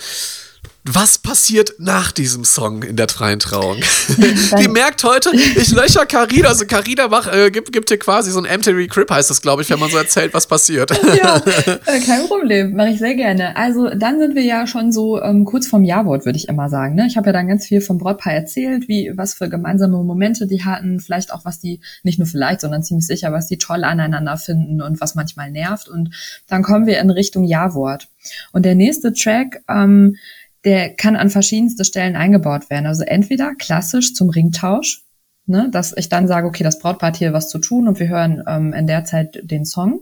[0.83, 3.77] Was passiert nach diesem Song in der freien Trauung?
[4.59, 6.47] Die merkt heute, ich löcher Carina.
[6.47, 9.69] Also Carina äh, gibt, gibt dir quasi so ein MTV Crip, heißt das, glaube ich,
[9.69, 10.91] wenn man so erzählt, was passiert.
[11.11, 13.55] Ja, äh, kein Problem, mache ich sehr gerne.
[13.57, 16.95] Also dann sind wir ja schon so ähm, kurz vorm Jawort, würde ich immer sagen.
[16.95, 17.05] Ne?
[17.05, 20.63] Ich habe ja dann ganz viel vom Brautpaar erzählt, wie was für gemeinsame Momente die
[20.63, 24.37] hatten, vielleicht auch was die, nicht nur vielleicht, sondern ziemlich sicher, was die toll aneinander
[24.37, 25.89] finden und was manchmal nervt.
[25.89, 26.11] Und
[26.47, 28.07] dann kommen wir in Richtung Jawort.
[28.51, 30.15] Und der nächste Track, ähm,
[30.63, 32.85] der kann an verschiedenste Stellen eingebaut werden.
[32.85, 35.03] Also entweder klassisch zum Ringtausch,
[35.45, 38.07] ne, dass ich dann sage, okay, das Brautpaar hat hier was zu tun und wir
[38.07, 40.01] hören ähm, in der Zeit den Song.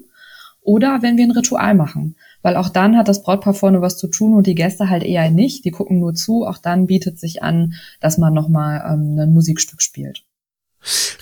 [0.61, 4.07] Oder wenn wir ein Ritual machen, weil auch dann hat das Brautpaar vorne was zu
[4.07, 6.45] tun und die Gäste halt eher nicht, die gucken nur zu.
[6.45, 10.23] Auch dann bietet sich an, dass man nochmal ähm, ein Musikstück spielt.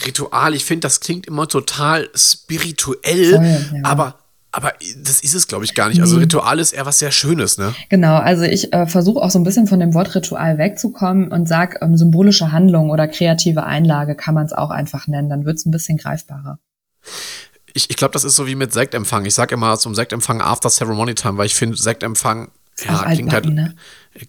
[0.05, 3.83] Ritual, ich finde, das klingt immer total spirituell, Voll, ja.
[3.83, 4.19] aber
[4.51, 6.01] aber das ist es, glaube ich, gar nicht.
[6.01, 7.75] Also Ritual ist eher was sehr Schönes, ne?
[7.89, 11.47] Genau, also ich äh, versuche auch so ein bisschen von dem Wort Ritual wegzukommen und
[11.47, 15.29] sag ähm, symbolische Handlung oder kreative Einlage kann man es auch einfach nennen.
[15.29, 16.59] Dann wird es ein bisschen greifbarer.
[17.73, 19.25] Ich, ich glaube, das ist so wie mit Sektempfang.
[19.25, 22.49] Ich sage immer zum Sektempfang After Ceremony Time, weil ich finde, Sektempfang
[22.85, 23.75] ja, klingt halt, ne?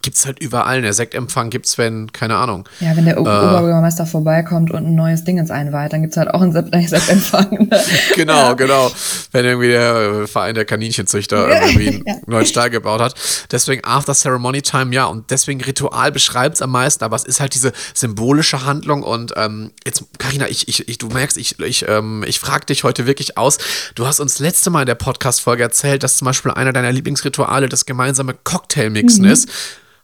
[0.03, 0.83] Gibt's halt überall.
[0.83, 2.68] Der Sektempfang gibt's, wenn, keine Ahnung.
[2.81, 6.33] Ja, wenn der äh, Oberbürgermeister vorbeikommt und ein neues Ding ins einweiht, dann gibt's halt
[6.33, 6.53] auch einen
[6.87, 7.68] Sektempfang.
[7.70, 7.81] Ne?
[8.14, 8.53] genau, ja.
[8.55, 8.90] genau.
[9.33, 12.14] Wenn irgendwie der Verein der Kaninchenzüchter irgendwie einen ja.
[12.27, 13.14] neuen Stall gebaut hat.
[13.51, 17.55] Deswegen After Ceremony Time, ja, und deswegen Ritual beschreibt's am meisten, aber es ist halt
[17.55, 22.24] diese symbolische Handlung und ähm, jetzt, Karina, ich, ich, ich, du merkst, ich, ich, ähm,
[22.27, 23.59] ich frage dich heute wirklich aus.
[23.94, 27.68] Du hast uns letzte Mal in der Podcast-Folge erzählt, dass zum Beispiel einer deiner Lieblingsrituale
[27.68, 29.31] das gemeinsame Cocktailmixen mhm.
[29.31, 29.48] ist.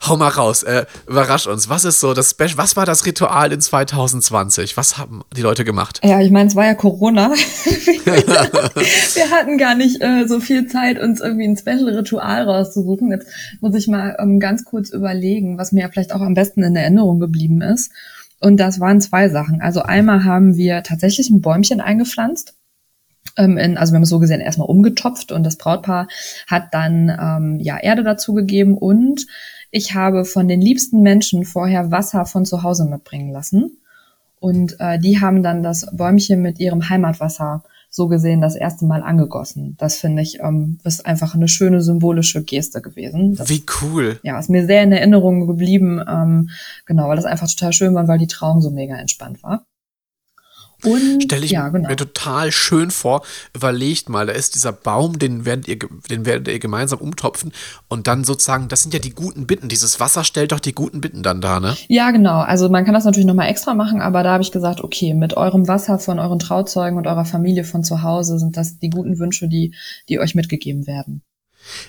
[0.07, 1.69] Hau mal raus, äh, überrasch uns.
[1.69, 2.57] Was ist so das Special?
[2.57, 4.77] Was war das Ritual in 2020?
[4.77, 6.01] Was haben die Leute gemacht?
[6.05, 7.31] Ja, ich meine, es war ja Corona.
[8.05, 13.11] Wir hatten gar nicht äh, so viel Zeit, uns irgendwie ein Special-Ritual rauszusuchen.
[13.13, 13.29] Jetzt
[13.61, 17.19] muss ich mal ähm, ganz kurz überlegen, was mir vielleicht auch am besten in Erinnerung
[17.19, 17.91] geblieben ist.
[18.41, 19.63] Und das waren zwei Sachen.
[19.63, 22.55] Also einmal haben wir tatsächlich ein Bäumchen eingepflanzt
[23.37, 26.09] ähm, in, also wir haben es so gesehen erstmal umgetopft und das Brautpaar
[26.47, 29.27] hat dann ähm, ja Erde dazugegeben und
[29.71, 33.79] ich habe von den liebsten Menschen vorher Wasser von zu Hause mitbringen lassen.
[34.39, 39.03] Und äh, die haben dann das Bäumchen mit ihrem Heimatwasser so gesehen das erste Mal
[39.03, 39.77] angegossen.
[39.79, 43.37] Das finde ich, ähm, ist einfach eine schöne symbolische Geste gewesen.
[43.37, 44.19] Das, Wie cool.
[44.23, 46.01] Ja, ist mir sehr in Erinnerung geblieben.
[46.09, 46.51] Ähm,
[46.87, 49.65] genau, weil das einfach total schön war, weil die Trauung so mega entspannt war.
[50.85, 51.89] Und, Stelle ich ja, genau.
[51.89, 53.23] mir total schön vor.
[53.55, 55.79] Überlegt mal, da ist dieser Baum, den werdet, ihr,
[56.11, 57.53] den werdet ihr gemeinsam umtopfen
[57.89, 59.69] und dann sozusagen, das sind ja die guten Bitten.
[59.69, 61.77] Dieses Wasser stellt doch die guten Bitten dann da, ne?
[61.89, 62.41] Ja, genau.
[62.41, 65.37] Also man kann das natürlich nochmal extra machen, aber da habe ich gesagt, okay, mit
[65.37, 69.19] eurem Wasser von euren Trauzeugen und eurer Familie von zu Hause sind das die guten
[69.19, 69.75] Wünsche, die,
[70.09, 71.23] die euch mitgegeben werden.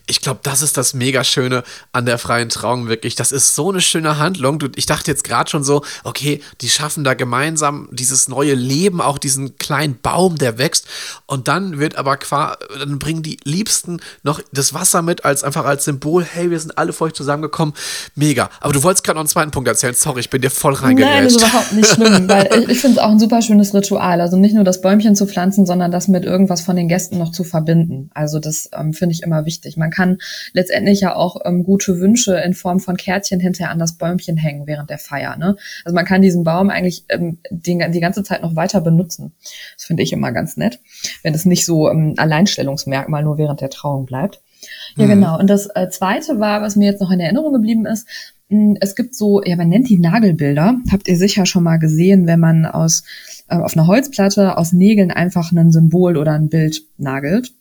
[0.07, 3.15] Ich glaube, das ist das mega Schöne an der freien Trauung wirklich.
[3.15, 4.59] Das ist so eine schöne Handlung.
[4.75, 9.17] Ich dachte jetzt gerade schon so, okay, die schaffen da gemeinsam dieses neue Leben, auch
[9.17, 10.87] diesen kleinen Baum, der wächst.
[11.25, 15.65] Und dann wird aber qua, dann bringen die Liebsten noch das Wasser mit als einfach
[15.65, 16.23] als Symbol.
[16.23, 17.73] Hey, wir sind alle für euch zusammengekommen.
[18.15, 18.49] Mega.
[18.59, 19.93] Aber du wolltest gerade noch einen zweiten Punkt erzählen.
[19.93, 21.15] Sorry, ich bin dir voll reingegangen.
[21.15, 23.73] Nein, das ist überhaupt nicht schlimm, weil ich, ich finde es auch ein super schönes
[23.73, 24.21] Ritual.
[24.21, 27.31] Also nicht nur das Bäumchen zu pflanzen, sondern das mit irgendwas von den Gästen noch
[27.31, 28.09] zu verbinden.
[28.13, 29.77] Also das ähm, finde ich immer wichtig wichtig.
[29.77, 30.17] Man kann
[30.53, 34.67] letztendlich ja auch ähm, gute Wünsche in Form von Kärtchen hinterher an das Bäumchen hängen
[34.67, 35.35] während der Feier.
[35.37, 35.57] Ne?
[35.83, 39.33] Also man kann diesen Baum eigentlich ähm, die, die ganze Zeit noch weiter benutzen.
[39.75, 40.79] Das finde ich immer ganz nett,
[41.23, 44.41] wenn es nicht so ähm, Alleinstellungsmerkmal nur während der Trauung bleibt.
[44.95, 45.09] Ja, mhm.
[45.09, 45.39] genau.
[45.39, 48.07] Und das äh, zweite war, was mir jetzt noch in Erinnerung geblieben ist,
[48.49, 50.75] hm, es gibt so, ja, man nennt die Nagelbilder.
[50.91, 53.03] Habt ihr sicher schon mal gesehen, wenn man aus
[53.47, 57.53] äh, auf einer Holzplatte aus Nägeln einfach ein Symbol oder ein Bild nagelt.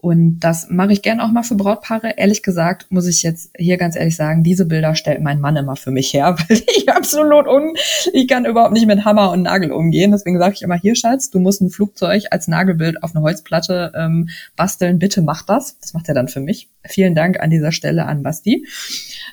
[0.00, 2.14] Und das mache ich gern auch mal für Brautpaare.
[2.16, 5.76] Ehrlich gesagt muss ich jetzt hier ganz ehrlich sagen, diese Bilder stellt mein Mann immer
[5.76, 7.74] für mich her, weil ich absolut un,
[8.12, 10.12] ich kann überhaupt nicht mit Hammer und Nagel umgehen.
[10.12, 13.92] Deswegen sage ich immer, hier Schatz, du musst ein Flugzeug als Nagelbild auf eine Holzplatte
[13.94, 14.98] ähm, basteln.
[14.98, 15.78] Bitte mach das.
[15.78, 16.68] Das macht er dann für mich.
[16.86, 18.66] Vielen Dank an dieser Stelle an Basti.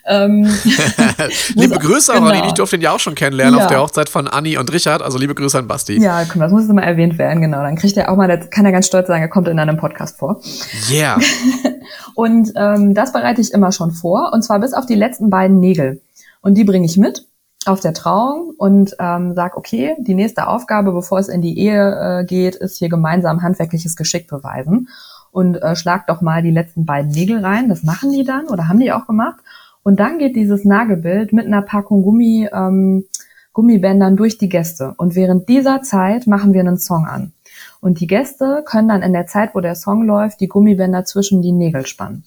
[0.07, 0.43] Ähm,
[1.55, 2.27] liebe Grüße genau.
[2.27, 3.65] an Ich durfte ihn ja auch schon kennenlernen ja.
[3.65, 5.01] auf der Hochzeit von Anni und Richard.
[5.01, 6.01] Also liebe Grüße an Basti.
[6.01, 7.41] Ja, komm, das muss jetzt mal erwähnt werden.
[7.41, 9.77] Genau, dann kriegt er auch mal, kann er ganz stolz sagen, er kommt in einem
[9.77, 10.41] Podcast vor.
[10.89, 11.19] Yeah.
[12.15, 14.31] und ähm, das bereite ich immer schon vor.
[14.33, 16.01] Und zwar bis auf die letzten beiden Nägel.
[16.41, 17.25] Und die bringe ich mit
[17.65, 22.21] auf der Trauung und ähm, sag, okay, die nächste Aufgabe, bevor es in die Ehe
[22.21, 24.87] äh, geht, ist hier gemeinsam handwerkliches Geschick beweisen.
[25.31, 27.69] Und äh, schlag doch mal die letzten beiden Nägel rein.
[27.69, 29.39] Das machen die dann oder haben die auch gemacht.
[29.87, 33.05] Und dann geht dieses Nagelbild mit einer Packung Gummi, ähm,
[33.53, 34.93] Gummibändern durch die Gäste.
[34.97, 37.31] Und während dieser Zeit machen wir einen Song an.
[37.79, 41.41] Und die Gäste können dann in der Zeit, wo der Song läuft, die Gummibänder zwischen
[41.41, 42.25] die Nägel spannen.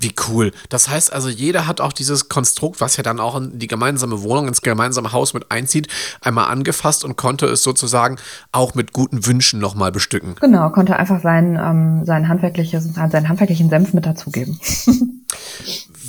[0.00, 0.52] Wie cool.
[0.68, 4.22] Das heißt also, jeder hat auch dieses Konstrukt, was ja dann auch in die gemeinsame
[4.22, 5.88] Wohnung, ins gemeinsame Haus mit einzieht,
[6.20, 8.16] einmal angefasst und konnte es sozusagen
[8.52, 10.36] auch mit guten Wünschen nochmal bestücken.
[10.40, 14.60] Genau, konnte einfach sein, ähm, sein handwerkliches, seinen handwerklichen Senf mit dazugeben.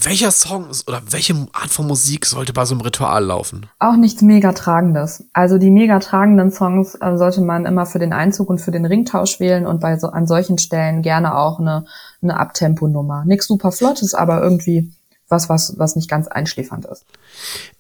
[0.03, 3.65] Welcher Song oder welche Art von Musik sollte bei so einem Ritual laufen?
[3.79, 5.25] Auch nichts mega tragendes.
[5.33, 8.85] Also die mega tragenden Songs äh, sollte man immer für den Einzug und für den
[8.85, 11.85] Ringtausch wählen und bei so an solchen Stellen gerne auch eine
[12.21, 13.23] eine Abtempo-Nummer.
[13.25, 14.91] Nichts super flottes, aber irgendwie
[15.29, 17.05] was, was, was nicht ganz einschläfernd ist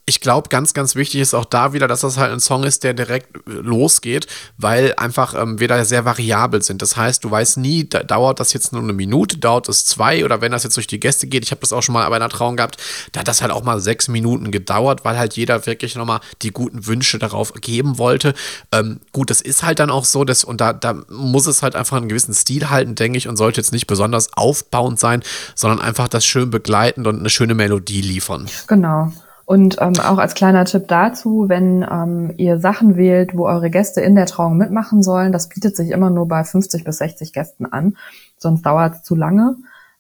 [0.09, 2.83] ich glaube, ganz, ganz wichtig ist auch da wieder, dass das halt ein Song ist,
[2.83, 4.25] der direkt äh, losgeht,
[4.57, 6.81] weil einfach ähm, wir da sehr variabel sind.
[6.81, 10.25] Das heißt, du weißt nie, da, dauert das jetzt nur eine Minute, dauert es zwei
[10.25, 12.15] oder wenn das jetzt durch die Gäste geht, ich habe das auch schon mal bei
[12.15, 12.77] einer Trauung gehabt,
[13.11, 16.51] da hat das halt auch mal sechs Minuten gedauert, weil halt jeder wirklich nochmal die
[16.51, 18.33] guten Wünsche darauf geben wollte.
[18.71, 21.75] Ähm, gut, das ist halt dann auch so, dass, und da, da muss es halt
[21.75, 25.21] einfach einen gewissen Stil halten, denke ich, und sollte jetzt nicht besonders aufbauend sein,
[25.53, 28.47] sondern einfach das schön begleitend und eine schöne Melodie liefern.
[28.67, 29.13] Genau.
[29.49, 33.99] Und ähm, auch als kleiner Tipp dazu, wenn ähm, ihr Sachen wählt, wo eure Gäste
[33.99, 37.65] in der Trauung mitmachen sollen, das bietet sich immer nur bei 50 bis 60 Gästen
[37.65, 37.97] an,
[38.37, 39.55] sonst dauert es zu lange.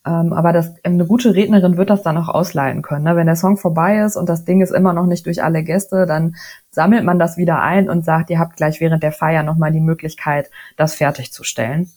[0.05, 3.05] Ähm, aber das, eine gute Rednerin wird das dann auch ausleiten können.
[3.05, 3.15] Ne?
[3.15, 6.05] Wenn der Song vorbei ist und das Ding ist immer noch nicht durch alle Gäste,
[6.05, 6.35] dann
[6.69, 9.81] sammelt man das wieder ein und sagt, ihr habt gleich während der Feier nochmal die
[9.81, 11.89] Möglichkeit, das fertigzustellen.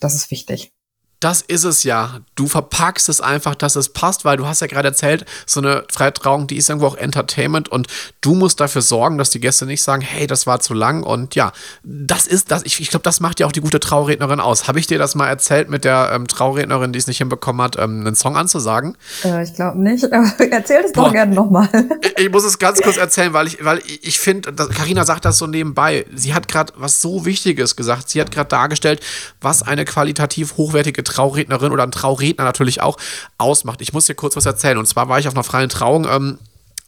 [0.00, 0.72] Das ist wichtig
[1.20, 2.20] das ist es ja.
[2.34, 5.84] Du verpackst es einfach, dass es passt, weil du hast ja gerade erzählt, so eine
[5.92, 7.88] Freitrauung, die ist irgendwo auch Entertainment und
[8.22, 11.34] du musst dafür sorgen, dass die Gäste nicht sagen, hey, das war zu lang und
[11.34, 11.52] ja,
[11.84, 12.62] das ist das.
[12.64, 14.66] Ich, ich glaube, das macht ja auch die gute Traurednerin aus.
[14.66, 17.76] Habe ich dir das mal erzählt mit der ähm, Traurednerin, die es nicht hinbekommen hat,
[17.76, 18.96] ähm, einen Song anzusagen?
[19.22, 20.04] Äh, ich glaube nicht.
[20.50, 21.68] Erzähl es doch gerne nochmal.
[22.00, 25.36] ich, ich muss es ganz kurz erzählen, weil ich, weil ich finde, Karina sagt das
[25.36, 26.06] so nebenbei.
[26.14, 28.08] Sie hat gerade was so Wichtiges gesagt.
[28.08, 29.00] Sie hat gerade dargestellt,
[29.42, 32.96] was eine qualitativ hochwertige Traurednerin oder ein Trauredner natürlich auch
[33.38, 33.80] ausmacht.
[33.82, 34.78] Ich muss dir kurz was erzählen.
[34.78, 36.38] Und zwar war ich auf einer freien Trauung ähm,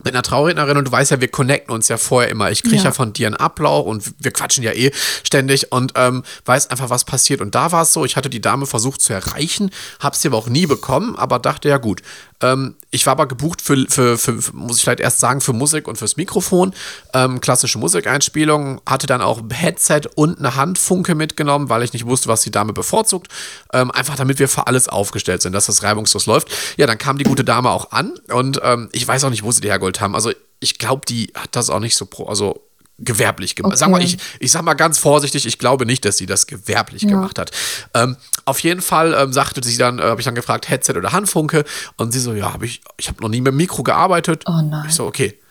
[0.05, 2.51] mit einer Traurednerin und du weißt ja, wir connecten uns ja vorher immer.
[2.51, 2.85] Ich kriege ja.
[2.85, 2.93] ja.
[2.93, 4.91] von dir einen Ablauf und wir quatschen ja eh
[5.23, 7.41] ständig und ähm, weiß einfach, was passiert.
[7.41, 10.39] Und da war es so, ich hatte die Dame versucht zu erreichen, habe sie aber
[10.39, 12.03] auch nie bekommen, aber dachte, ja gut,
[12.43, 15.89] ähm, ich war aber gebucht für, für, für, muss ich vielleicht erst sagen, für Musik
[15.89, 16.75] und fürs Mikrofon.
[17.15, 18.81] Ähm, klassische Musikeinspielung.
[18.85, 22.51] Hatte dann auch ein Headset und eine Handfunke mitgenommen, weil ich nicht wusste, was die
[22.51, 23.29] Dame bevorzugt.
[23.73, 26.49] Ähm, einfach damit wir für alles aufgestellt sind, dass das reibungslos läuft.
[26.77, 29.53] Ja, dann kam die gute Dame auch an und ähm, ich weiß auch nicht, wo
[29.53, 30.15] sie die hergeholt haben.
[30.15, 32.61] Also ich glaube, die hat das auch nicht so pro, also
[33.05, 33.73] gewerblich gemacht.
[33.73, 33.79] Okay.
[33.79, 37.03] Sag mal, ich, ich sag mal ganz vorsichtig, ich glaube nicht, dass sie das gewerblich
[37.03, 37.11] ja.
[37.11, 37.51] gemacht hat.
[37.95, 41.13] Ähm, auf jeden Fall ähm, sagte sie dann, äh, habe ich dann gefragt, Headset oder
[41.13, 41.65] Handfunke?
[41.97, 44.45] Und sie so, ja, habe ich, ich habe noch nie mit dem Mikro gearbeitet.
[44.47, 44.87] Oh nein.
[44.89, 45.39] Ich so, okay.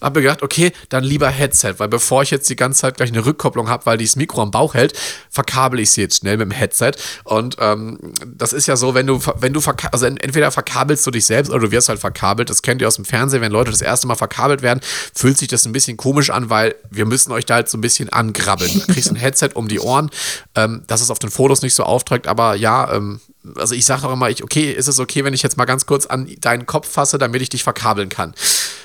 [0.00, 3.10] habe mir gedacht, okay, dann lieber Headset, weil bevor ich jetzt die ganze Zeit gleich
[3.10, 4.92] eine Rückkopplung habe, weil die das Mikro am Bauch hält,
[5.30, 6.92] verkabel ich sie jetzt schnell mit dem Headset.
[7.24, 9.60] Und ähm, das ist ja so, wenn du, wenn du
[9.92, 12.50] also entweder verkabelst du dich selbst oder du wirst halt verkabelt.
[12.50, 14.80] Das kennt ihr aus dem Fernsehen, wenn Leute das erste Mal verkabelt werden,
[15.14, 17.80] fühlt sich das ein bisschen komisch an, weil wir müssen euch da halt so ein
[17.80, 18.72] bisschen angrabbeln.
[18.72, 20.10] Du kriegst ein Headset um die Ohren,
[20.54, 23.20] ähm, dass es auf den Fotos nicht so aufträgt, aber ja, ähm,
[23.56, 25.86] also ich sage doch immer, ich, okay, ist es okay, wenn ich jetzt mal ganz
[25.86, 28.34] kurz an deinen Kopf fasse, damit ich dich verkabeln kann.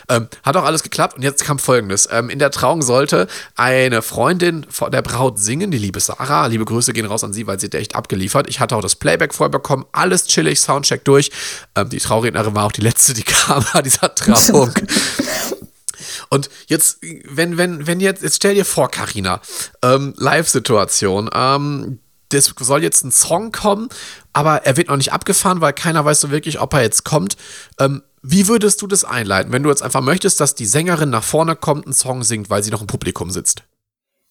[0.10, 2.08] Ähm, hat auch alles geklappt und jetzt kam folgendes.
[2.12, 6.48] Ähm, in der Trauung sollte eine Freundin von der Braut singen, die liebe Sarah.
[6.48, 8.50] Liebe Grüße gehen raus an sie, weil sie hat echt abgeliefert.
[8.50, 11.32] Ich hatte auch das Playback vorher bekommen, alles chillig, Soundcheck durch.
[11.76, 14.74] Ähm, die Traurednerin war auch die letzte, die kam bei dieser Trauung.
[16.30, 19.42] Und jetzt, wenn, wenn, wenn jetzt, jetzt stell dir vor, Karina,
[19.82, 22.00] ähm, Live-Situation, ähm,
[22.34, 23.90] das soll jetzt ein Song kommen,
[24.34, 27.38] aber er wird noch nicht abgefahren, weil keiner weiß so wirklich, ob er jetzt kommt.
[27.80, 31.24] Ähm, wie würdest du das einleiten, wenn du jetzt einfach möchtest, dass die Sängerin nach
[31.24, 33.64] vorne kommt, einen Song singt, weil sie noch im Publikum sitzt?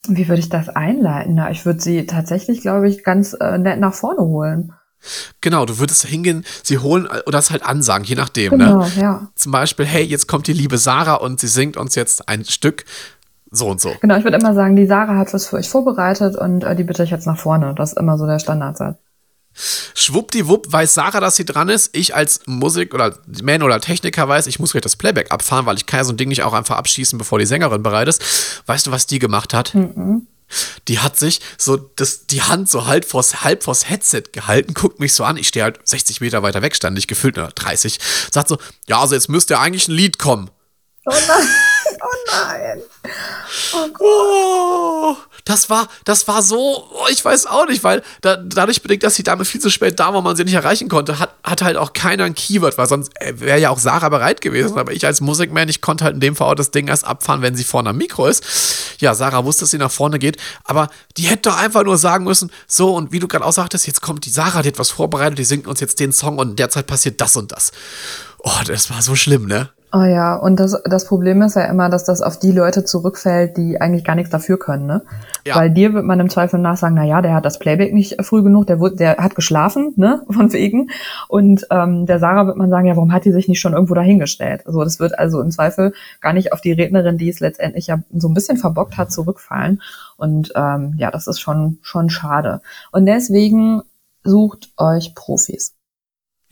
[0.08, 1.34] Wie würde ich das einleiten?
[1.34, 4.72] Na, ich würde sie tatsächlich, glaube ich, ganz äh, nett nach vorne holen.
[5.40, 8.56] Genau, du würdest hingehen, sie holen oder das halt ansagen, je nachdem.
[8.58, 8.66] Ne?
[8.66, 8.92] Genau, ne?
[8.96, 9.28] ja.
[9.34, 12.84] Zum Beispiel, hey, jetzt kommt die liebe Sarah und sie singt uns jetzt ein Stück
[13.50, 13.94] so und so.
[14.00, 16.84] Genau, ich würde immer sagen, die Sarah hat was für euch vorbereitet und äh, die
[16.84, 17.74] bitte ich jetzt nach vorne.
[17.74, 18.96] Das ist immer so der Standardsatz.
[19.94, 21.90] Schwuppdiwupp weiß Sarah, dass sie dran ist.
[21.96, 25.76] Ich als Musik- oder Man- oder Techniker weiß, ich muss gleich das Playback abfahren, weil
[25.76, 28.62] ich kann ja so ein Ding nicht auch einfach abschießen, bevor die Sängerin bereit ist.
[28.66, 29.74] Weißt du, was die gemacht hat?
[29.74, 30.26] Mhm.
[30.88, 34.98] Die hat sich so das, die Hand so halb vors, halb vors Headset gehalten, guckt
[34.98, 35.36] mich so an.
[35.36, 37.98] Ich stehe halt 60 Meter weiter weg, stand ich gefühlt nur 30.
[38.32, 38.58] Sagt so,
[38.88, 40.50] ja, also jetzt müsste ja eigentlich ein Lied kommen.
[41.06, 41.48] Oh nein,
[42.03, 42.83] oh nein.
[44.00, 49.03] Oh, das war, das war so, oh, ich weiß auch nicht, weil da, dadurch bedingt,
[49.03, 51.62] dass die Dame viel zu spät da war, man sie nicht erreichen konnte, hat, hat
[51.62, 54.79] halt auch keiner ein Keyword, weil sonst äh, wäre ja auch Sarah bereit gewesen.
[54.79, 57.42] Aber ich als Musikman, ich konnte halt in dem Fall auch das Ding erst abfahren,
[57.42, 58.44] wenn sie vorne am Mikro ist.
[58.98, 62.24] Ja, Sarah wusste, dass sie nach vorne geht, aber die hätte doch einfach nur sagen
[62.24, 64.90] müssen, so, und wie du gerade auch sagtest, jetzt kommt die Sarah, die hat was
[64.90, 67.72] vorbereitet, die singt uns jetzt den Song und in der Zeit passiert das und das.
[68.38, 69.70] Oh, das war so schlimm, ne?
[69.92, 73.57] Oh ja, und das, das Problem ist ja immer, dass das auf die Leute zurückfällt,
[73.57, 75.03] die eigentlich gar nichts dafür können, ne?
[75.44, 75.57] Ja.
[75.57, 78.44] Weil dir wird man im Zweifel nachsagen, na ja, der hat das Playback nicht früh
[78.44, 80.90] genug, der, der hat geschlafen, ne, von wegen.
[81.26, 83.94] Und ähm, der Sarah wird man sagen, ja, warum hat die sich nicht schon irgendwo
[83.94, 84.64] dahingestellt?
[84.64, 87.98] Also das wird also im Zweifel gar nicht auf die Rednerin, die es letztendlich ja
[88.14, 89.83] so ein bisschen verbockt hat, zurückfallen.
[90.16, 92.61] Und ähm, ja, das ist schon, schon schade.
[92.92, 93.83] Und deswegen
[94.22, 95.74] sucht euch Profis.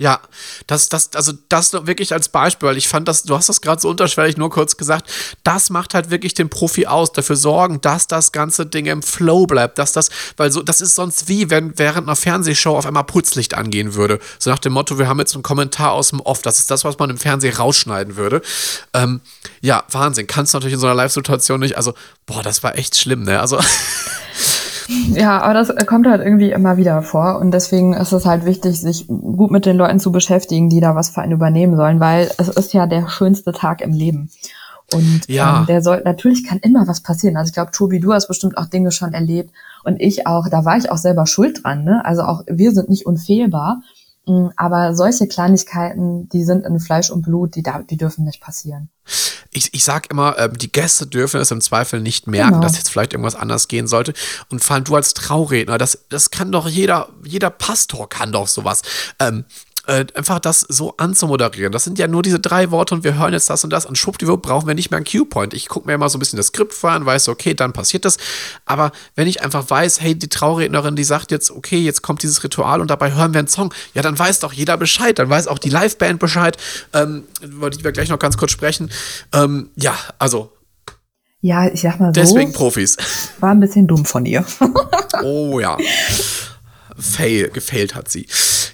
[0.00, 0.20] Ja,
[0.68, 3.80] das, das, also das wirklich als Beispiel, weil ich fand das, du hast das gerade
[3.80, 5.10] so unterschwellig nur kurz gesagt,
[5.42, 9.46] das macht halt wirklich den Profi aus, dafür sorgen, dass das ganze Ding im Flow
[9.46, 13.02] bleibt, dass das, weil so, das ist sonst wie, wenn während einer Fernsehshow auf einmal
[13.02, 14.20] Putzlicht angehen würde.
[14.38, 16.84] So nach dem Motto, wir haben jetzt einen Kommentar aus dem Off, das ist das,
[16.84, 18.40] was man im Fernsehen rausschneiden würde.
[18.94, 19.20] Ähm,
[19.62, 21.92] ja, Wahnsinn, kannst du natürlich in so einer Live-Situation nicht, also,
[22.24, 23.40] boah, das war echt schlimm, ne?
[23.40, 23.58] Also.
[25.14, 28.80] Ja, aber das kommt halt irgendwie immer wieder vor und deswegen ist es halt wichtig,
[28.80, 32.30] sich gut mit den Leuten zu beschäftigen, die da was für einen übernehmen sollen, weil
[32.38, 34.30] es ist ja der schönste Tag im Leben.
[34.94, 35.60] Und ja.
[35.60, 37.36] ähm, der soll, natürlich kann immer was passieren.
[37.36, 39.50] Also ich glaube, Tobi, du hast bestimmt auch Dinge schon erlebt
[39.84, 42.02] und ich auch, da war ich auch selber schuld dran, ne?
[42.04, 43.82] Also auch wir sind nicht unfehlbar.
[44.28, 48.40] Mm, aber solche Kleinigkeiten, die sind in Fleisch und Blut, die, da, die dürfen nicht
[48.40, 48.90] passieren.
[49.50, 52.62] Ich, ich sag immer, äh, die Gäste dürfen es im Zweifel nicht merken, genau.
[52.62, 54.12] dass jetzt vielleicht irgendwas anders gehen sollte.
[54.50, 58.46] Und vor allem du als Trauredner, das, das kann doch jeder, jeder Pastor kann doch
[58.46, 58.82] sowas.
[59.18, 59.46] Ähm,
[59.88, 61.72] äh, einfach das so anzumoderieren.
[61.72, 63.96] Das sind ja nur diese drei Worte und wir hören jetzt das und das und
[63.96, 65.54] schwuppdiwupp brauchen wir nicht mehr einen Cue-Point.
[65.54, 68.04] Ich gucke mir immer so ein bisschen das Skript vor an, weiß, okay, dann passiert
[68.04, 68.18] das.
[68.66, 72.44] Aber wenn ich einfach weiß, hey, die Traurednerin, die sagt jetzt, okay, jetzt kommt dieses
[72.44, 75.48] Ritual und dabei hören wir einen Song, ja, dann weiß doch jeder Bescheid, dann weiß
[75.48, 76.58] auch die Liveband Bescheid,
[76.92, 78.90] ähm, über die wir gleich noch ganz kurz sprechen.
[79.32, 80.52] Ähm, ja, also
[81.40, 82.20] ja, ich sag mal so.
[82.20, 82.96] Deswegen Profis.
[83.40, 84.44] War ein bisschen dumm von ihr.
[85.22, 85.78] oh ja.
[86.98, 88.26] Fail, gefailt hat sie.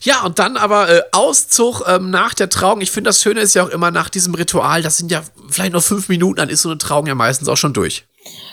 [0.04, 2.82] Ja, und dann aber äh, Auszug ähm, nach der Trauung.
[2.82, 5.72] Ich finde, das Schöne ist ja auch immer nach diesem Ritual, das sind ja vielleicht
[5.72, 8.06] noch fünf Minuten, dann ist so eine Trauung ja meistens auch schon durch.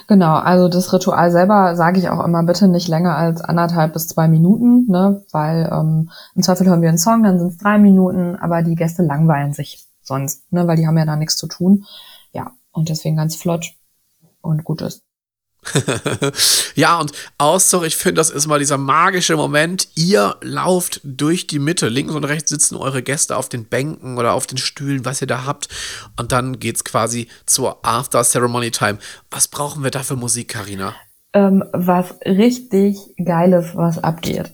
[0.08, 4.08] Genau, also das Ritual selber sage ich auch immer bitte nicht länger als anderthalb bis
[4.08, 5.24] zwei Minuten, ne?
[5.32, 8.76] weil ähm, im Zweifel hören wir einen Song, dann sind es drei Minuten, aber die
[8.76, 10.68] Gäste langweilen sich sonst, ne?
[10.68, 11.86] weil die haben ja da nichts zu tun.
[12.34, 13.74] Ja, und deswegen ganz flott
[14.42, 15.04] und gut ist.
[16.76, 19.90] ja, und Auszug, ich finde, das ist mal dieser magische Moment.
[19.96, 21.88] Ihr lauft durch die Mitte.
[21.88, 25.28] Links und rechts sitzen eure Gäste auf den Bänken oder auf den Stühlen, was ihr
[25.28, 25.68] da habt.
[26.20, 28.98] Und dann geht es quasi zur After Ceremony Time.
[29.30, 30.96] Was brauchen wir da für Musik, Karina?
[31.34, 34.52] Ähm, was richtig Geiles, was abgeht.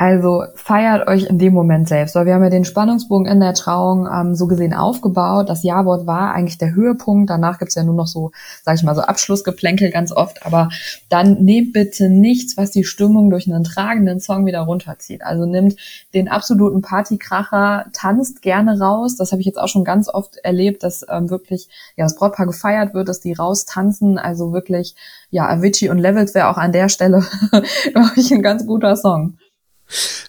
[0.00, 3.52] Also feiert euch in dem Moment selbst, weil wir haben ja den Spannungsbogen in der
[3.52, 5.50] Trauung ähm, so gesehen aufgebaut.
[5.50, 7.28] Das Ja-Wort war eigentlich der Höhepunkt.
[7.28, 8.30] Danach gibt's ja nur noch so,
[8.64, 10.46] sag ich mal, so Abschlussgeplänkel ganz oft.
[10.46, 10.70] Aber
[11.10, 15.22] dann nehmt bitte nichts, was die Stimmung durch einen tragenden Song wieder runterzieht.
[15.22, 15.76] Also nimmt
[16.14, 19.16] den absoluten Partykracher, tanzt gerne raus.
[19.16, 22.46] Das habe ich jetzt auch schon ganz oft erlebt, dass ähm, wirklich ja das Brautpaar
[22.46, 24.16] gefeiert wird, dass die raustanzen.
[24.16, 24.94] Also wirklich,
[25.28, 27.22] ja, Avicii und Levels wäre auch an der Stelle,
[27.92, 29.36] glaube ich, ein ganz guter Song.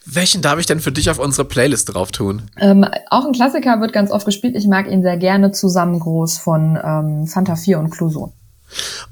[0.06, 2.44] Welchen darf ich denn für dich auf unsere Playlist drauf tun?
[2.60, 4.56] Ähm, auch ein Klassiker wird ganz oft gespielt.
[4.56, 8.34] Ich mag ihn sehr gerne zusammen groß von ähm, Fanta 4 und Cluso.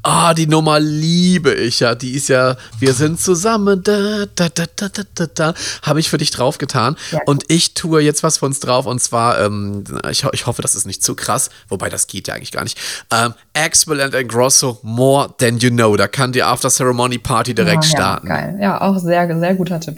[0.04, 1.96] Ah, die Nummer liebe ich ja.
[1.96, 5.54] Die ist ja, wir sind zusammen, da, da, da, da, da, da, da.
[5.82, 6.96] Habe ich für dich draufgetan.
[7.12, 7.20] Ja.
[7.26, 8.86] Und ich tue jetzt was für uns drauf.
[8.86, 11.50] Und zwar, ähm, ich, ich hoffe, das ist nicht zu krass.
[11.68, 12.78] Wobei, das geht ja eigentlich gar nicht.
[13.12, 15.96] Ähm, Axwell and Grosso, More Than You Know.
[15.98, 18.28] Da kann die After Ceremony Party direkt ja, starten.
[18.28, 18.58] Geil.
[18.62, 19.98] Ja, auch sehr, sehr guter Tipp.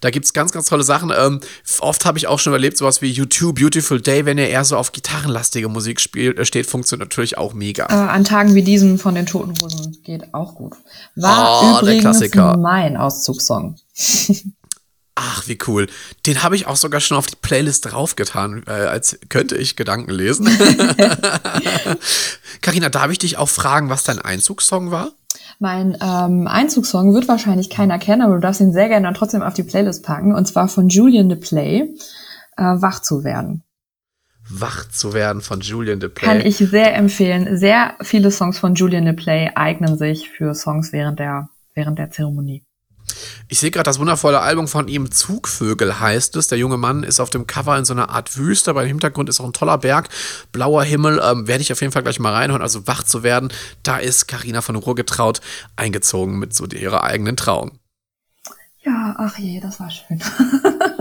[0.00, 1.12] Da gibt es ganz, ganz tolle Sachen.
[1.16, 1.40] Ähm,
[1.80, 4.76] oft habe ich auch schon erlebt, sowas wie YouTube Beautiful Day, wenn er eher so
[4.76, 7.86] auf gitarrenlastige Musik spielt, äh, steht, funktioniert natürlich auch mega.
[7.86, 10.74] Äh, an Tagen wie diesen von den Toten Hosen geht auch gut.
[11.14, 13.76] War oh, übrigens mein Auszugssong.
[15.26, 15.88] Ach, wie cool.
[16.26, 20.10] Den habe ich auch sogar schon auf die Playlist draufgetan, äh, als könnte ich Gedanken
[20.10, 20.46] lesen.
[22.60, 25.12] Carina, darf ich dich auch fragen, was dein Einzugssong war?
[25.58, 29.42] Mein ähm, Einzugssong wird wahrscheinlich keiner kennen, aber du darfst ihn sehr gerne dann trotzdem
[29.42, 30.34] auf die Playlist packen.
[30.34, 31.94] Und zwar von Julian de Play,
[32.56, 33.62] äh, Wach zu werden.
[34.48, 36.26] Wach zu werden von Julian de Play.
[36.26, 37.56] Kann ich sehr empfehlen.
[37.56, 42.10] Sehr viele Songs von Julian de Play eignen sich für Songs während der, während der
[42.10, 42.63] Zeremonie.
[43.48, 46.48] Ich sehe gerade das wundervolle Album von ihm, Zugvögel heißt es.
[46.48, 49.28] Der junge Mann ist auf dem Cover in so einer Art Wüste, aber im Hintergrund
[49.28, 50.08] ist auch ein toller Berg,
[50.52, 51.20] blauer Himmel.
[51.22, 53.52] Ähm, Werde ich auf jeden Fall gleich mal reinhören, also wach zu werden.
[53.82, 55.40] Da ist Karina von Ruhrgetraut
[55.76, 57.78] eingezogen mit so ihrer eigenen Trauung.
[58.84, 60.20] Ja, ach je, das war schön.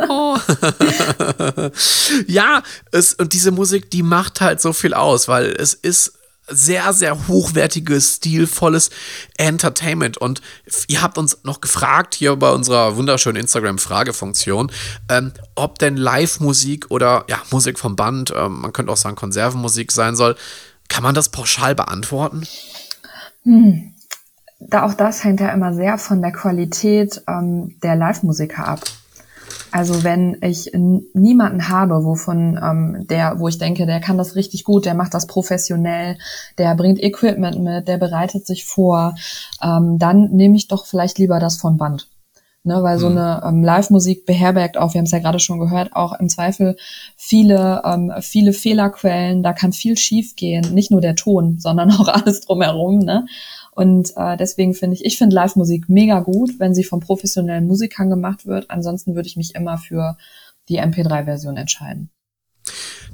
[0.08, 0.38] oh.
[2.28, 6.13] ja, es, und diese Musik, die macht halt so viel aus, weil es ist
[6.47, 8.89] sehr, sehr hochwertiges, stilvolles
[9.38, 10.17] Entertainment.
[10.17, 10.41] Und
[10.88, 14.71] ihr habt uns noch gefragt hier bei unserer wunderschönen Instagram-Fragefunktion,
[15.10, 19.91] ähm, ob denn Live-Musik oder ja, Musik vom Band, ähm, man könnte auch sagen Konservenmusik
[19.91, 20.36] sein soll.
[20.89, 22.43] Kann man das pauschal beantworten?
[23.43, 23.93] Hm.
[24.59, 28.80] Da auch das hängt ja immer sehr von der Qualität ähm, der Live-Musiker ab.
[29.74, 34.65] Also wenn ich niemanden habe, wovon ähm, der, wo ich denke, der kann das richtig
[34.65, 36.19] gut, der macht das professionell,
[36.59, 39.15] der bringt Equipment mit, der bereitet sich vor,
[39.63, 42.07] ähm, dann nehme ich doch vielleicht lieber das von Band.
[42.65, 43.17] Ne, weil so hm.
[43.17, 46.78] eine ähm, Live-Musik beherbergt auch, wir haben es ja gerade schon gehört, auch im Zweifel
[47.17, 52.07] viele, ähm, viele Fehlerquellen, da kann viel schief gehen, nicht nur der Ton, sondern auch
[52.07, 52.99] alles drumherum.
[52.99, 53.26] Ne?
[53.76, 58.09] Und äh, deswegen finde ich, ich finde Live-Musik mega gut, wenn sie von professionellen Musikern
[58.09, 58.69] gemacht wird.
[58.69, 60.17] Ansonsten würde ich mich immer für
[60.69, 62.09] die MP3-Version entscheiden.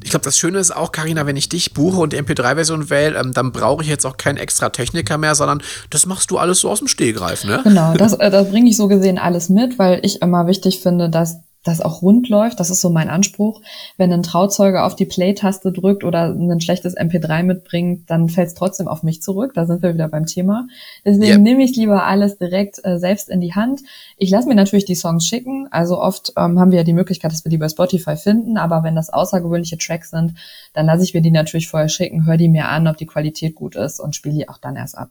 [0.03, 3.19] Ich glaube, das Schöne ist auch, Karina, wenn ich dich buche und die MP3-Version wähle,
[3.19, 6.59] ähm, dann brauche ich jetzt auch keinen extra Techniker mehr, sondern das machst du alles
[6.59, 7.61] so aus dem Stehgreif, ne?
[7.63, 11.09] Genau, das, äh, das bringe ich so gesehen alles mit, weil ich immer wichtig finde,
[11.09, 12.59] dass das auch rund läuft.
[12.59, 13.61] Das ist so mein Anspruch.
[13.97, 18.53] Wenn ein Trauzeuge auf die Play-Taste drückt oder ein schlechtes MP3 mitbringt, dann fällt es
[18.53, 19.53] trotzdem auf mich zurück.
[19.55, 20.67] Da sind wir wieder beim Thema.
[21.03, 21.41] Deswegen yep.
[21.41, 23.81] nehme ich lieber alles direkt äh, selbst in die Hand.
[24.17, 25.67] Ich lasse mir natürlich die Songs schicken.
[25.71, 28.57] Also oft ähm, haben wir ja die Möglichkeit, dass wir die bei Spotify finden.
[28.57, 30.35] Aber wenn das außergewöhnliche Tracks sind,
[30.73, 33.55] dann lasse ich mir die natürlich vorher schicken, höre die mir an, ob die Qualität
[33.55, 35.09] gut ist und spiele die auch dann erst ab.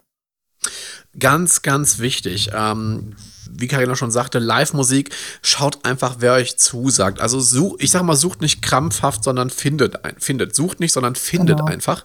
[1.18, 2.50] Ganz, ganz wichtig.
[2.52, 3.14] Ähm,
[3.50, 5.10] wie Karina schon sagte, Live-Musik,
[5.42, 7.20] schaut einfach, wer euch zusagt.
[7.20, 10.54] Also such, ich sag mal, sucht nicht krampfhaft, sondern findet, ein, findet.
[10.54, 11.70] Sucht nicht, sondern findet genau.
[11.70, 12.04] einfach.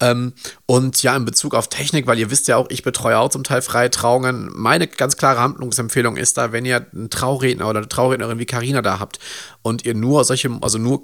[0.00, 0.34] Ähm,
[0.66, 3.44] und ja, in Bezug auf Technik, weil ihr wisst ja auch, ich betreue auch zum
[3.44, 4.50] Teil freie Trauungen.
[4.54, 8.82] Meine ganz klare Handlungsempfehlung ist da, wenn ihr einen Trauredner oder eine Traurednerin wie Karina
[8.82, 9.18] da habt
[9.62, 11.00] und ihr nur solche, also nur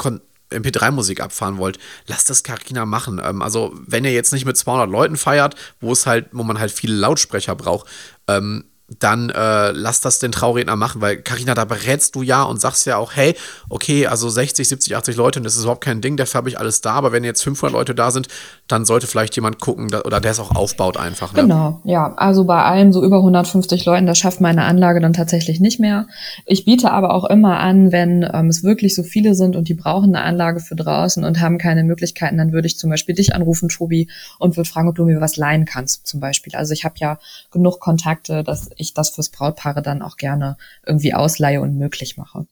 [0.52, 3.20] MP3-Musik abfahren wollt, lasst das Carina machen.
[3.22, 6.58] Ähm, also, wenn ihr jetzt nicht mit 200 Leuten feiert, wo es halt, wo man
[6.58, 7.88] halt viele Lautsprecher braucht,
[8.28, 8.64] ähm,
[8.98, 12.86] dann äh, lass das den Trauredner machen, weil Karina, da berätst du ja und sagst
[12.86, 13.36] ja auch, hey,
[13.68, 16.58] okay, also 60, 70, 80 Leute und das ist überhaupt kein Ding, dafür habe ich
[16.58, 18.28] alles da, aber wenn jetzt 500 Leute da sind,
[18.72, 21.32] dann sollte vielleicht jemand gucken oder der es auch aufbaut einfach.
[21.34, 21.42] Ne?
[21.42, 25.60] Genau, ja, also bei allem so über 150 Leuten, das schafft meine Anlage dann tatsächlich
[25.60, 26.06] nicht mehr.
[26.46, 29.74] Ich biete aber auch immer an, wenn ähm, es wirklich so viele sind und die
[29.74, 33.34] brauchen eine Anlage für draußen und haben keine Möglichkeiten, dann würde ich zum Beispiel dich
[33.34, 34.08] anrufen, Tobi,
[34.38, 36.54] und würde fragen, ob du mir was leihen kannst, zum Beispiel.
[36.56, 37.18] Also ich habe ja
[37.50, 40.56] genug Kontakte, dass ich das fürs Brautpaare dann auch gerne
[40.86, 42.46] irgendwie ausleihe und möglich mache.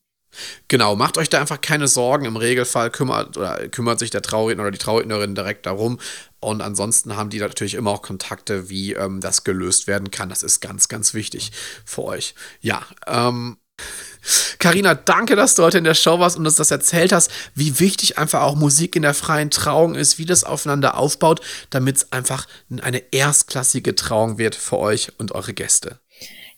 [0.69, 2.25] Genau, macht euch da einfach keine Sorgen.
[2.25, 5.99] Im Regelfall kümmert, oder kümmert sich der Trauredner oder die Traurednerin direkt darum.
[6.41, 10.29] Und ansonsten haben die natürlich immer auch Kontakte, wie ähm, das gelöst werden kann.
[10.29, 11.53] Das ist ganz, ganz wichtig
[11.85, 12.35] für euch.
[12.61, 13.59] Ja, ähm.
[14.59, 17.81] Carina, danke, dass du heute in der Show warst und uns das erzählt hast, wie
[17.81, 22.13] wichtig einfach auch Musik in der freien Trauung ist, wie das aufeinander aufbaut, damit es
[22.13, 22.47] einfach
[22.83, 25.99] eine erstklassige Trauung wird für euch und eure Gäste.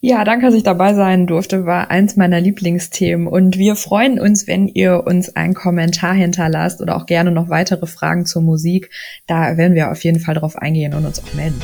[0.05, 1.65] Ja, danke, dass ich dabei sein durfte.
[1.65, 3.29] War eins meiner Lieblingsthemen.
[3.29, 7.87] Und wir freuen uns, wenn ihr uns einen Kommentar hinterlasst oder auch gerne noch weitere
[7.87, 8.91] Fragen zur Musik.
[9.29, 11.61] Da werden wir auf jeden Fall drauf eingehen und uns auch melden.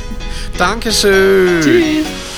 [0.57, 1.62] Dankeschön.
[1.62, 2.38] Tschüss.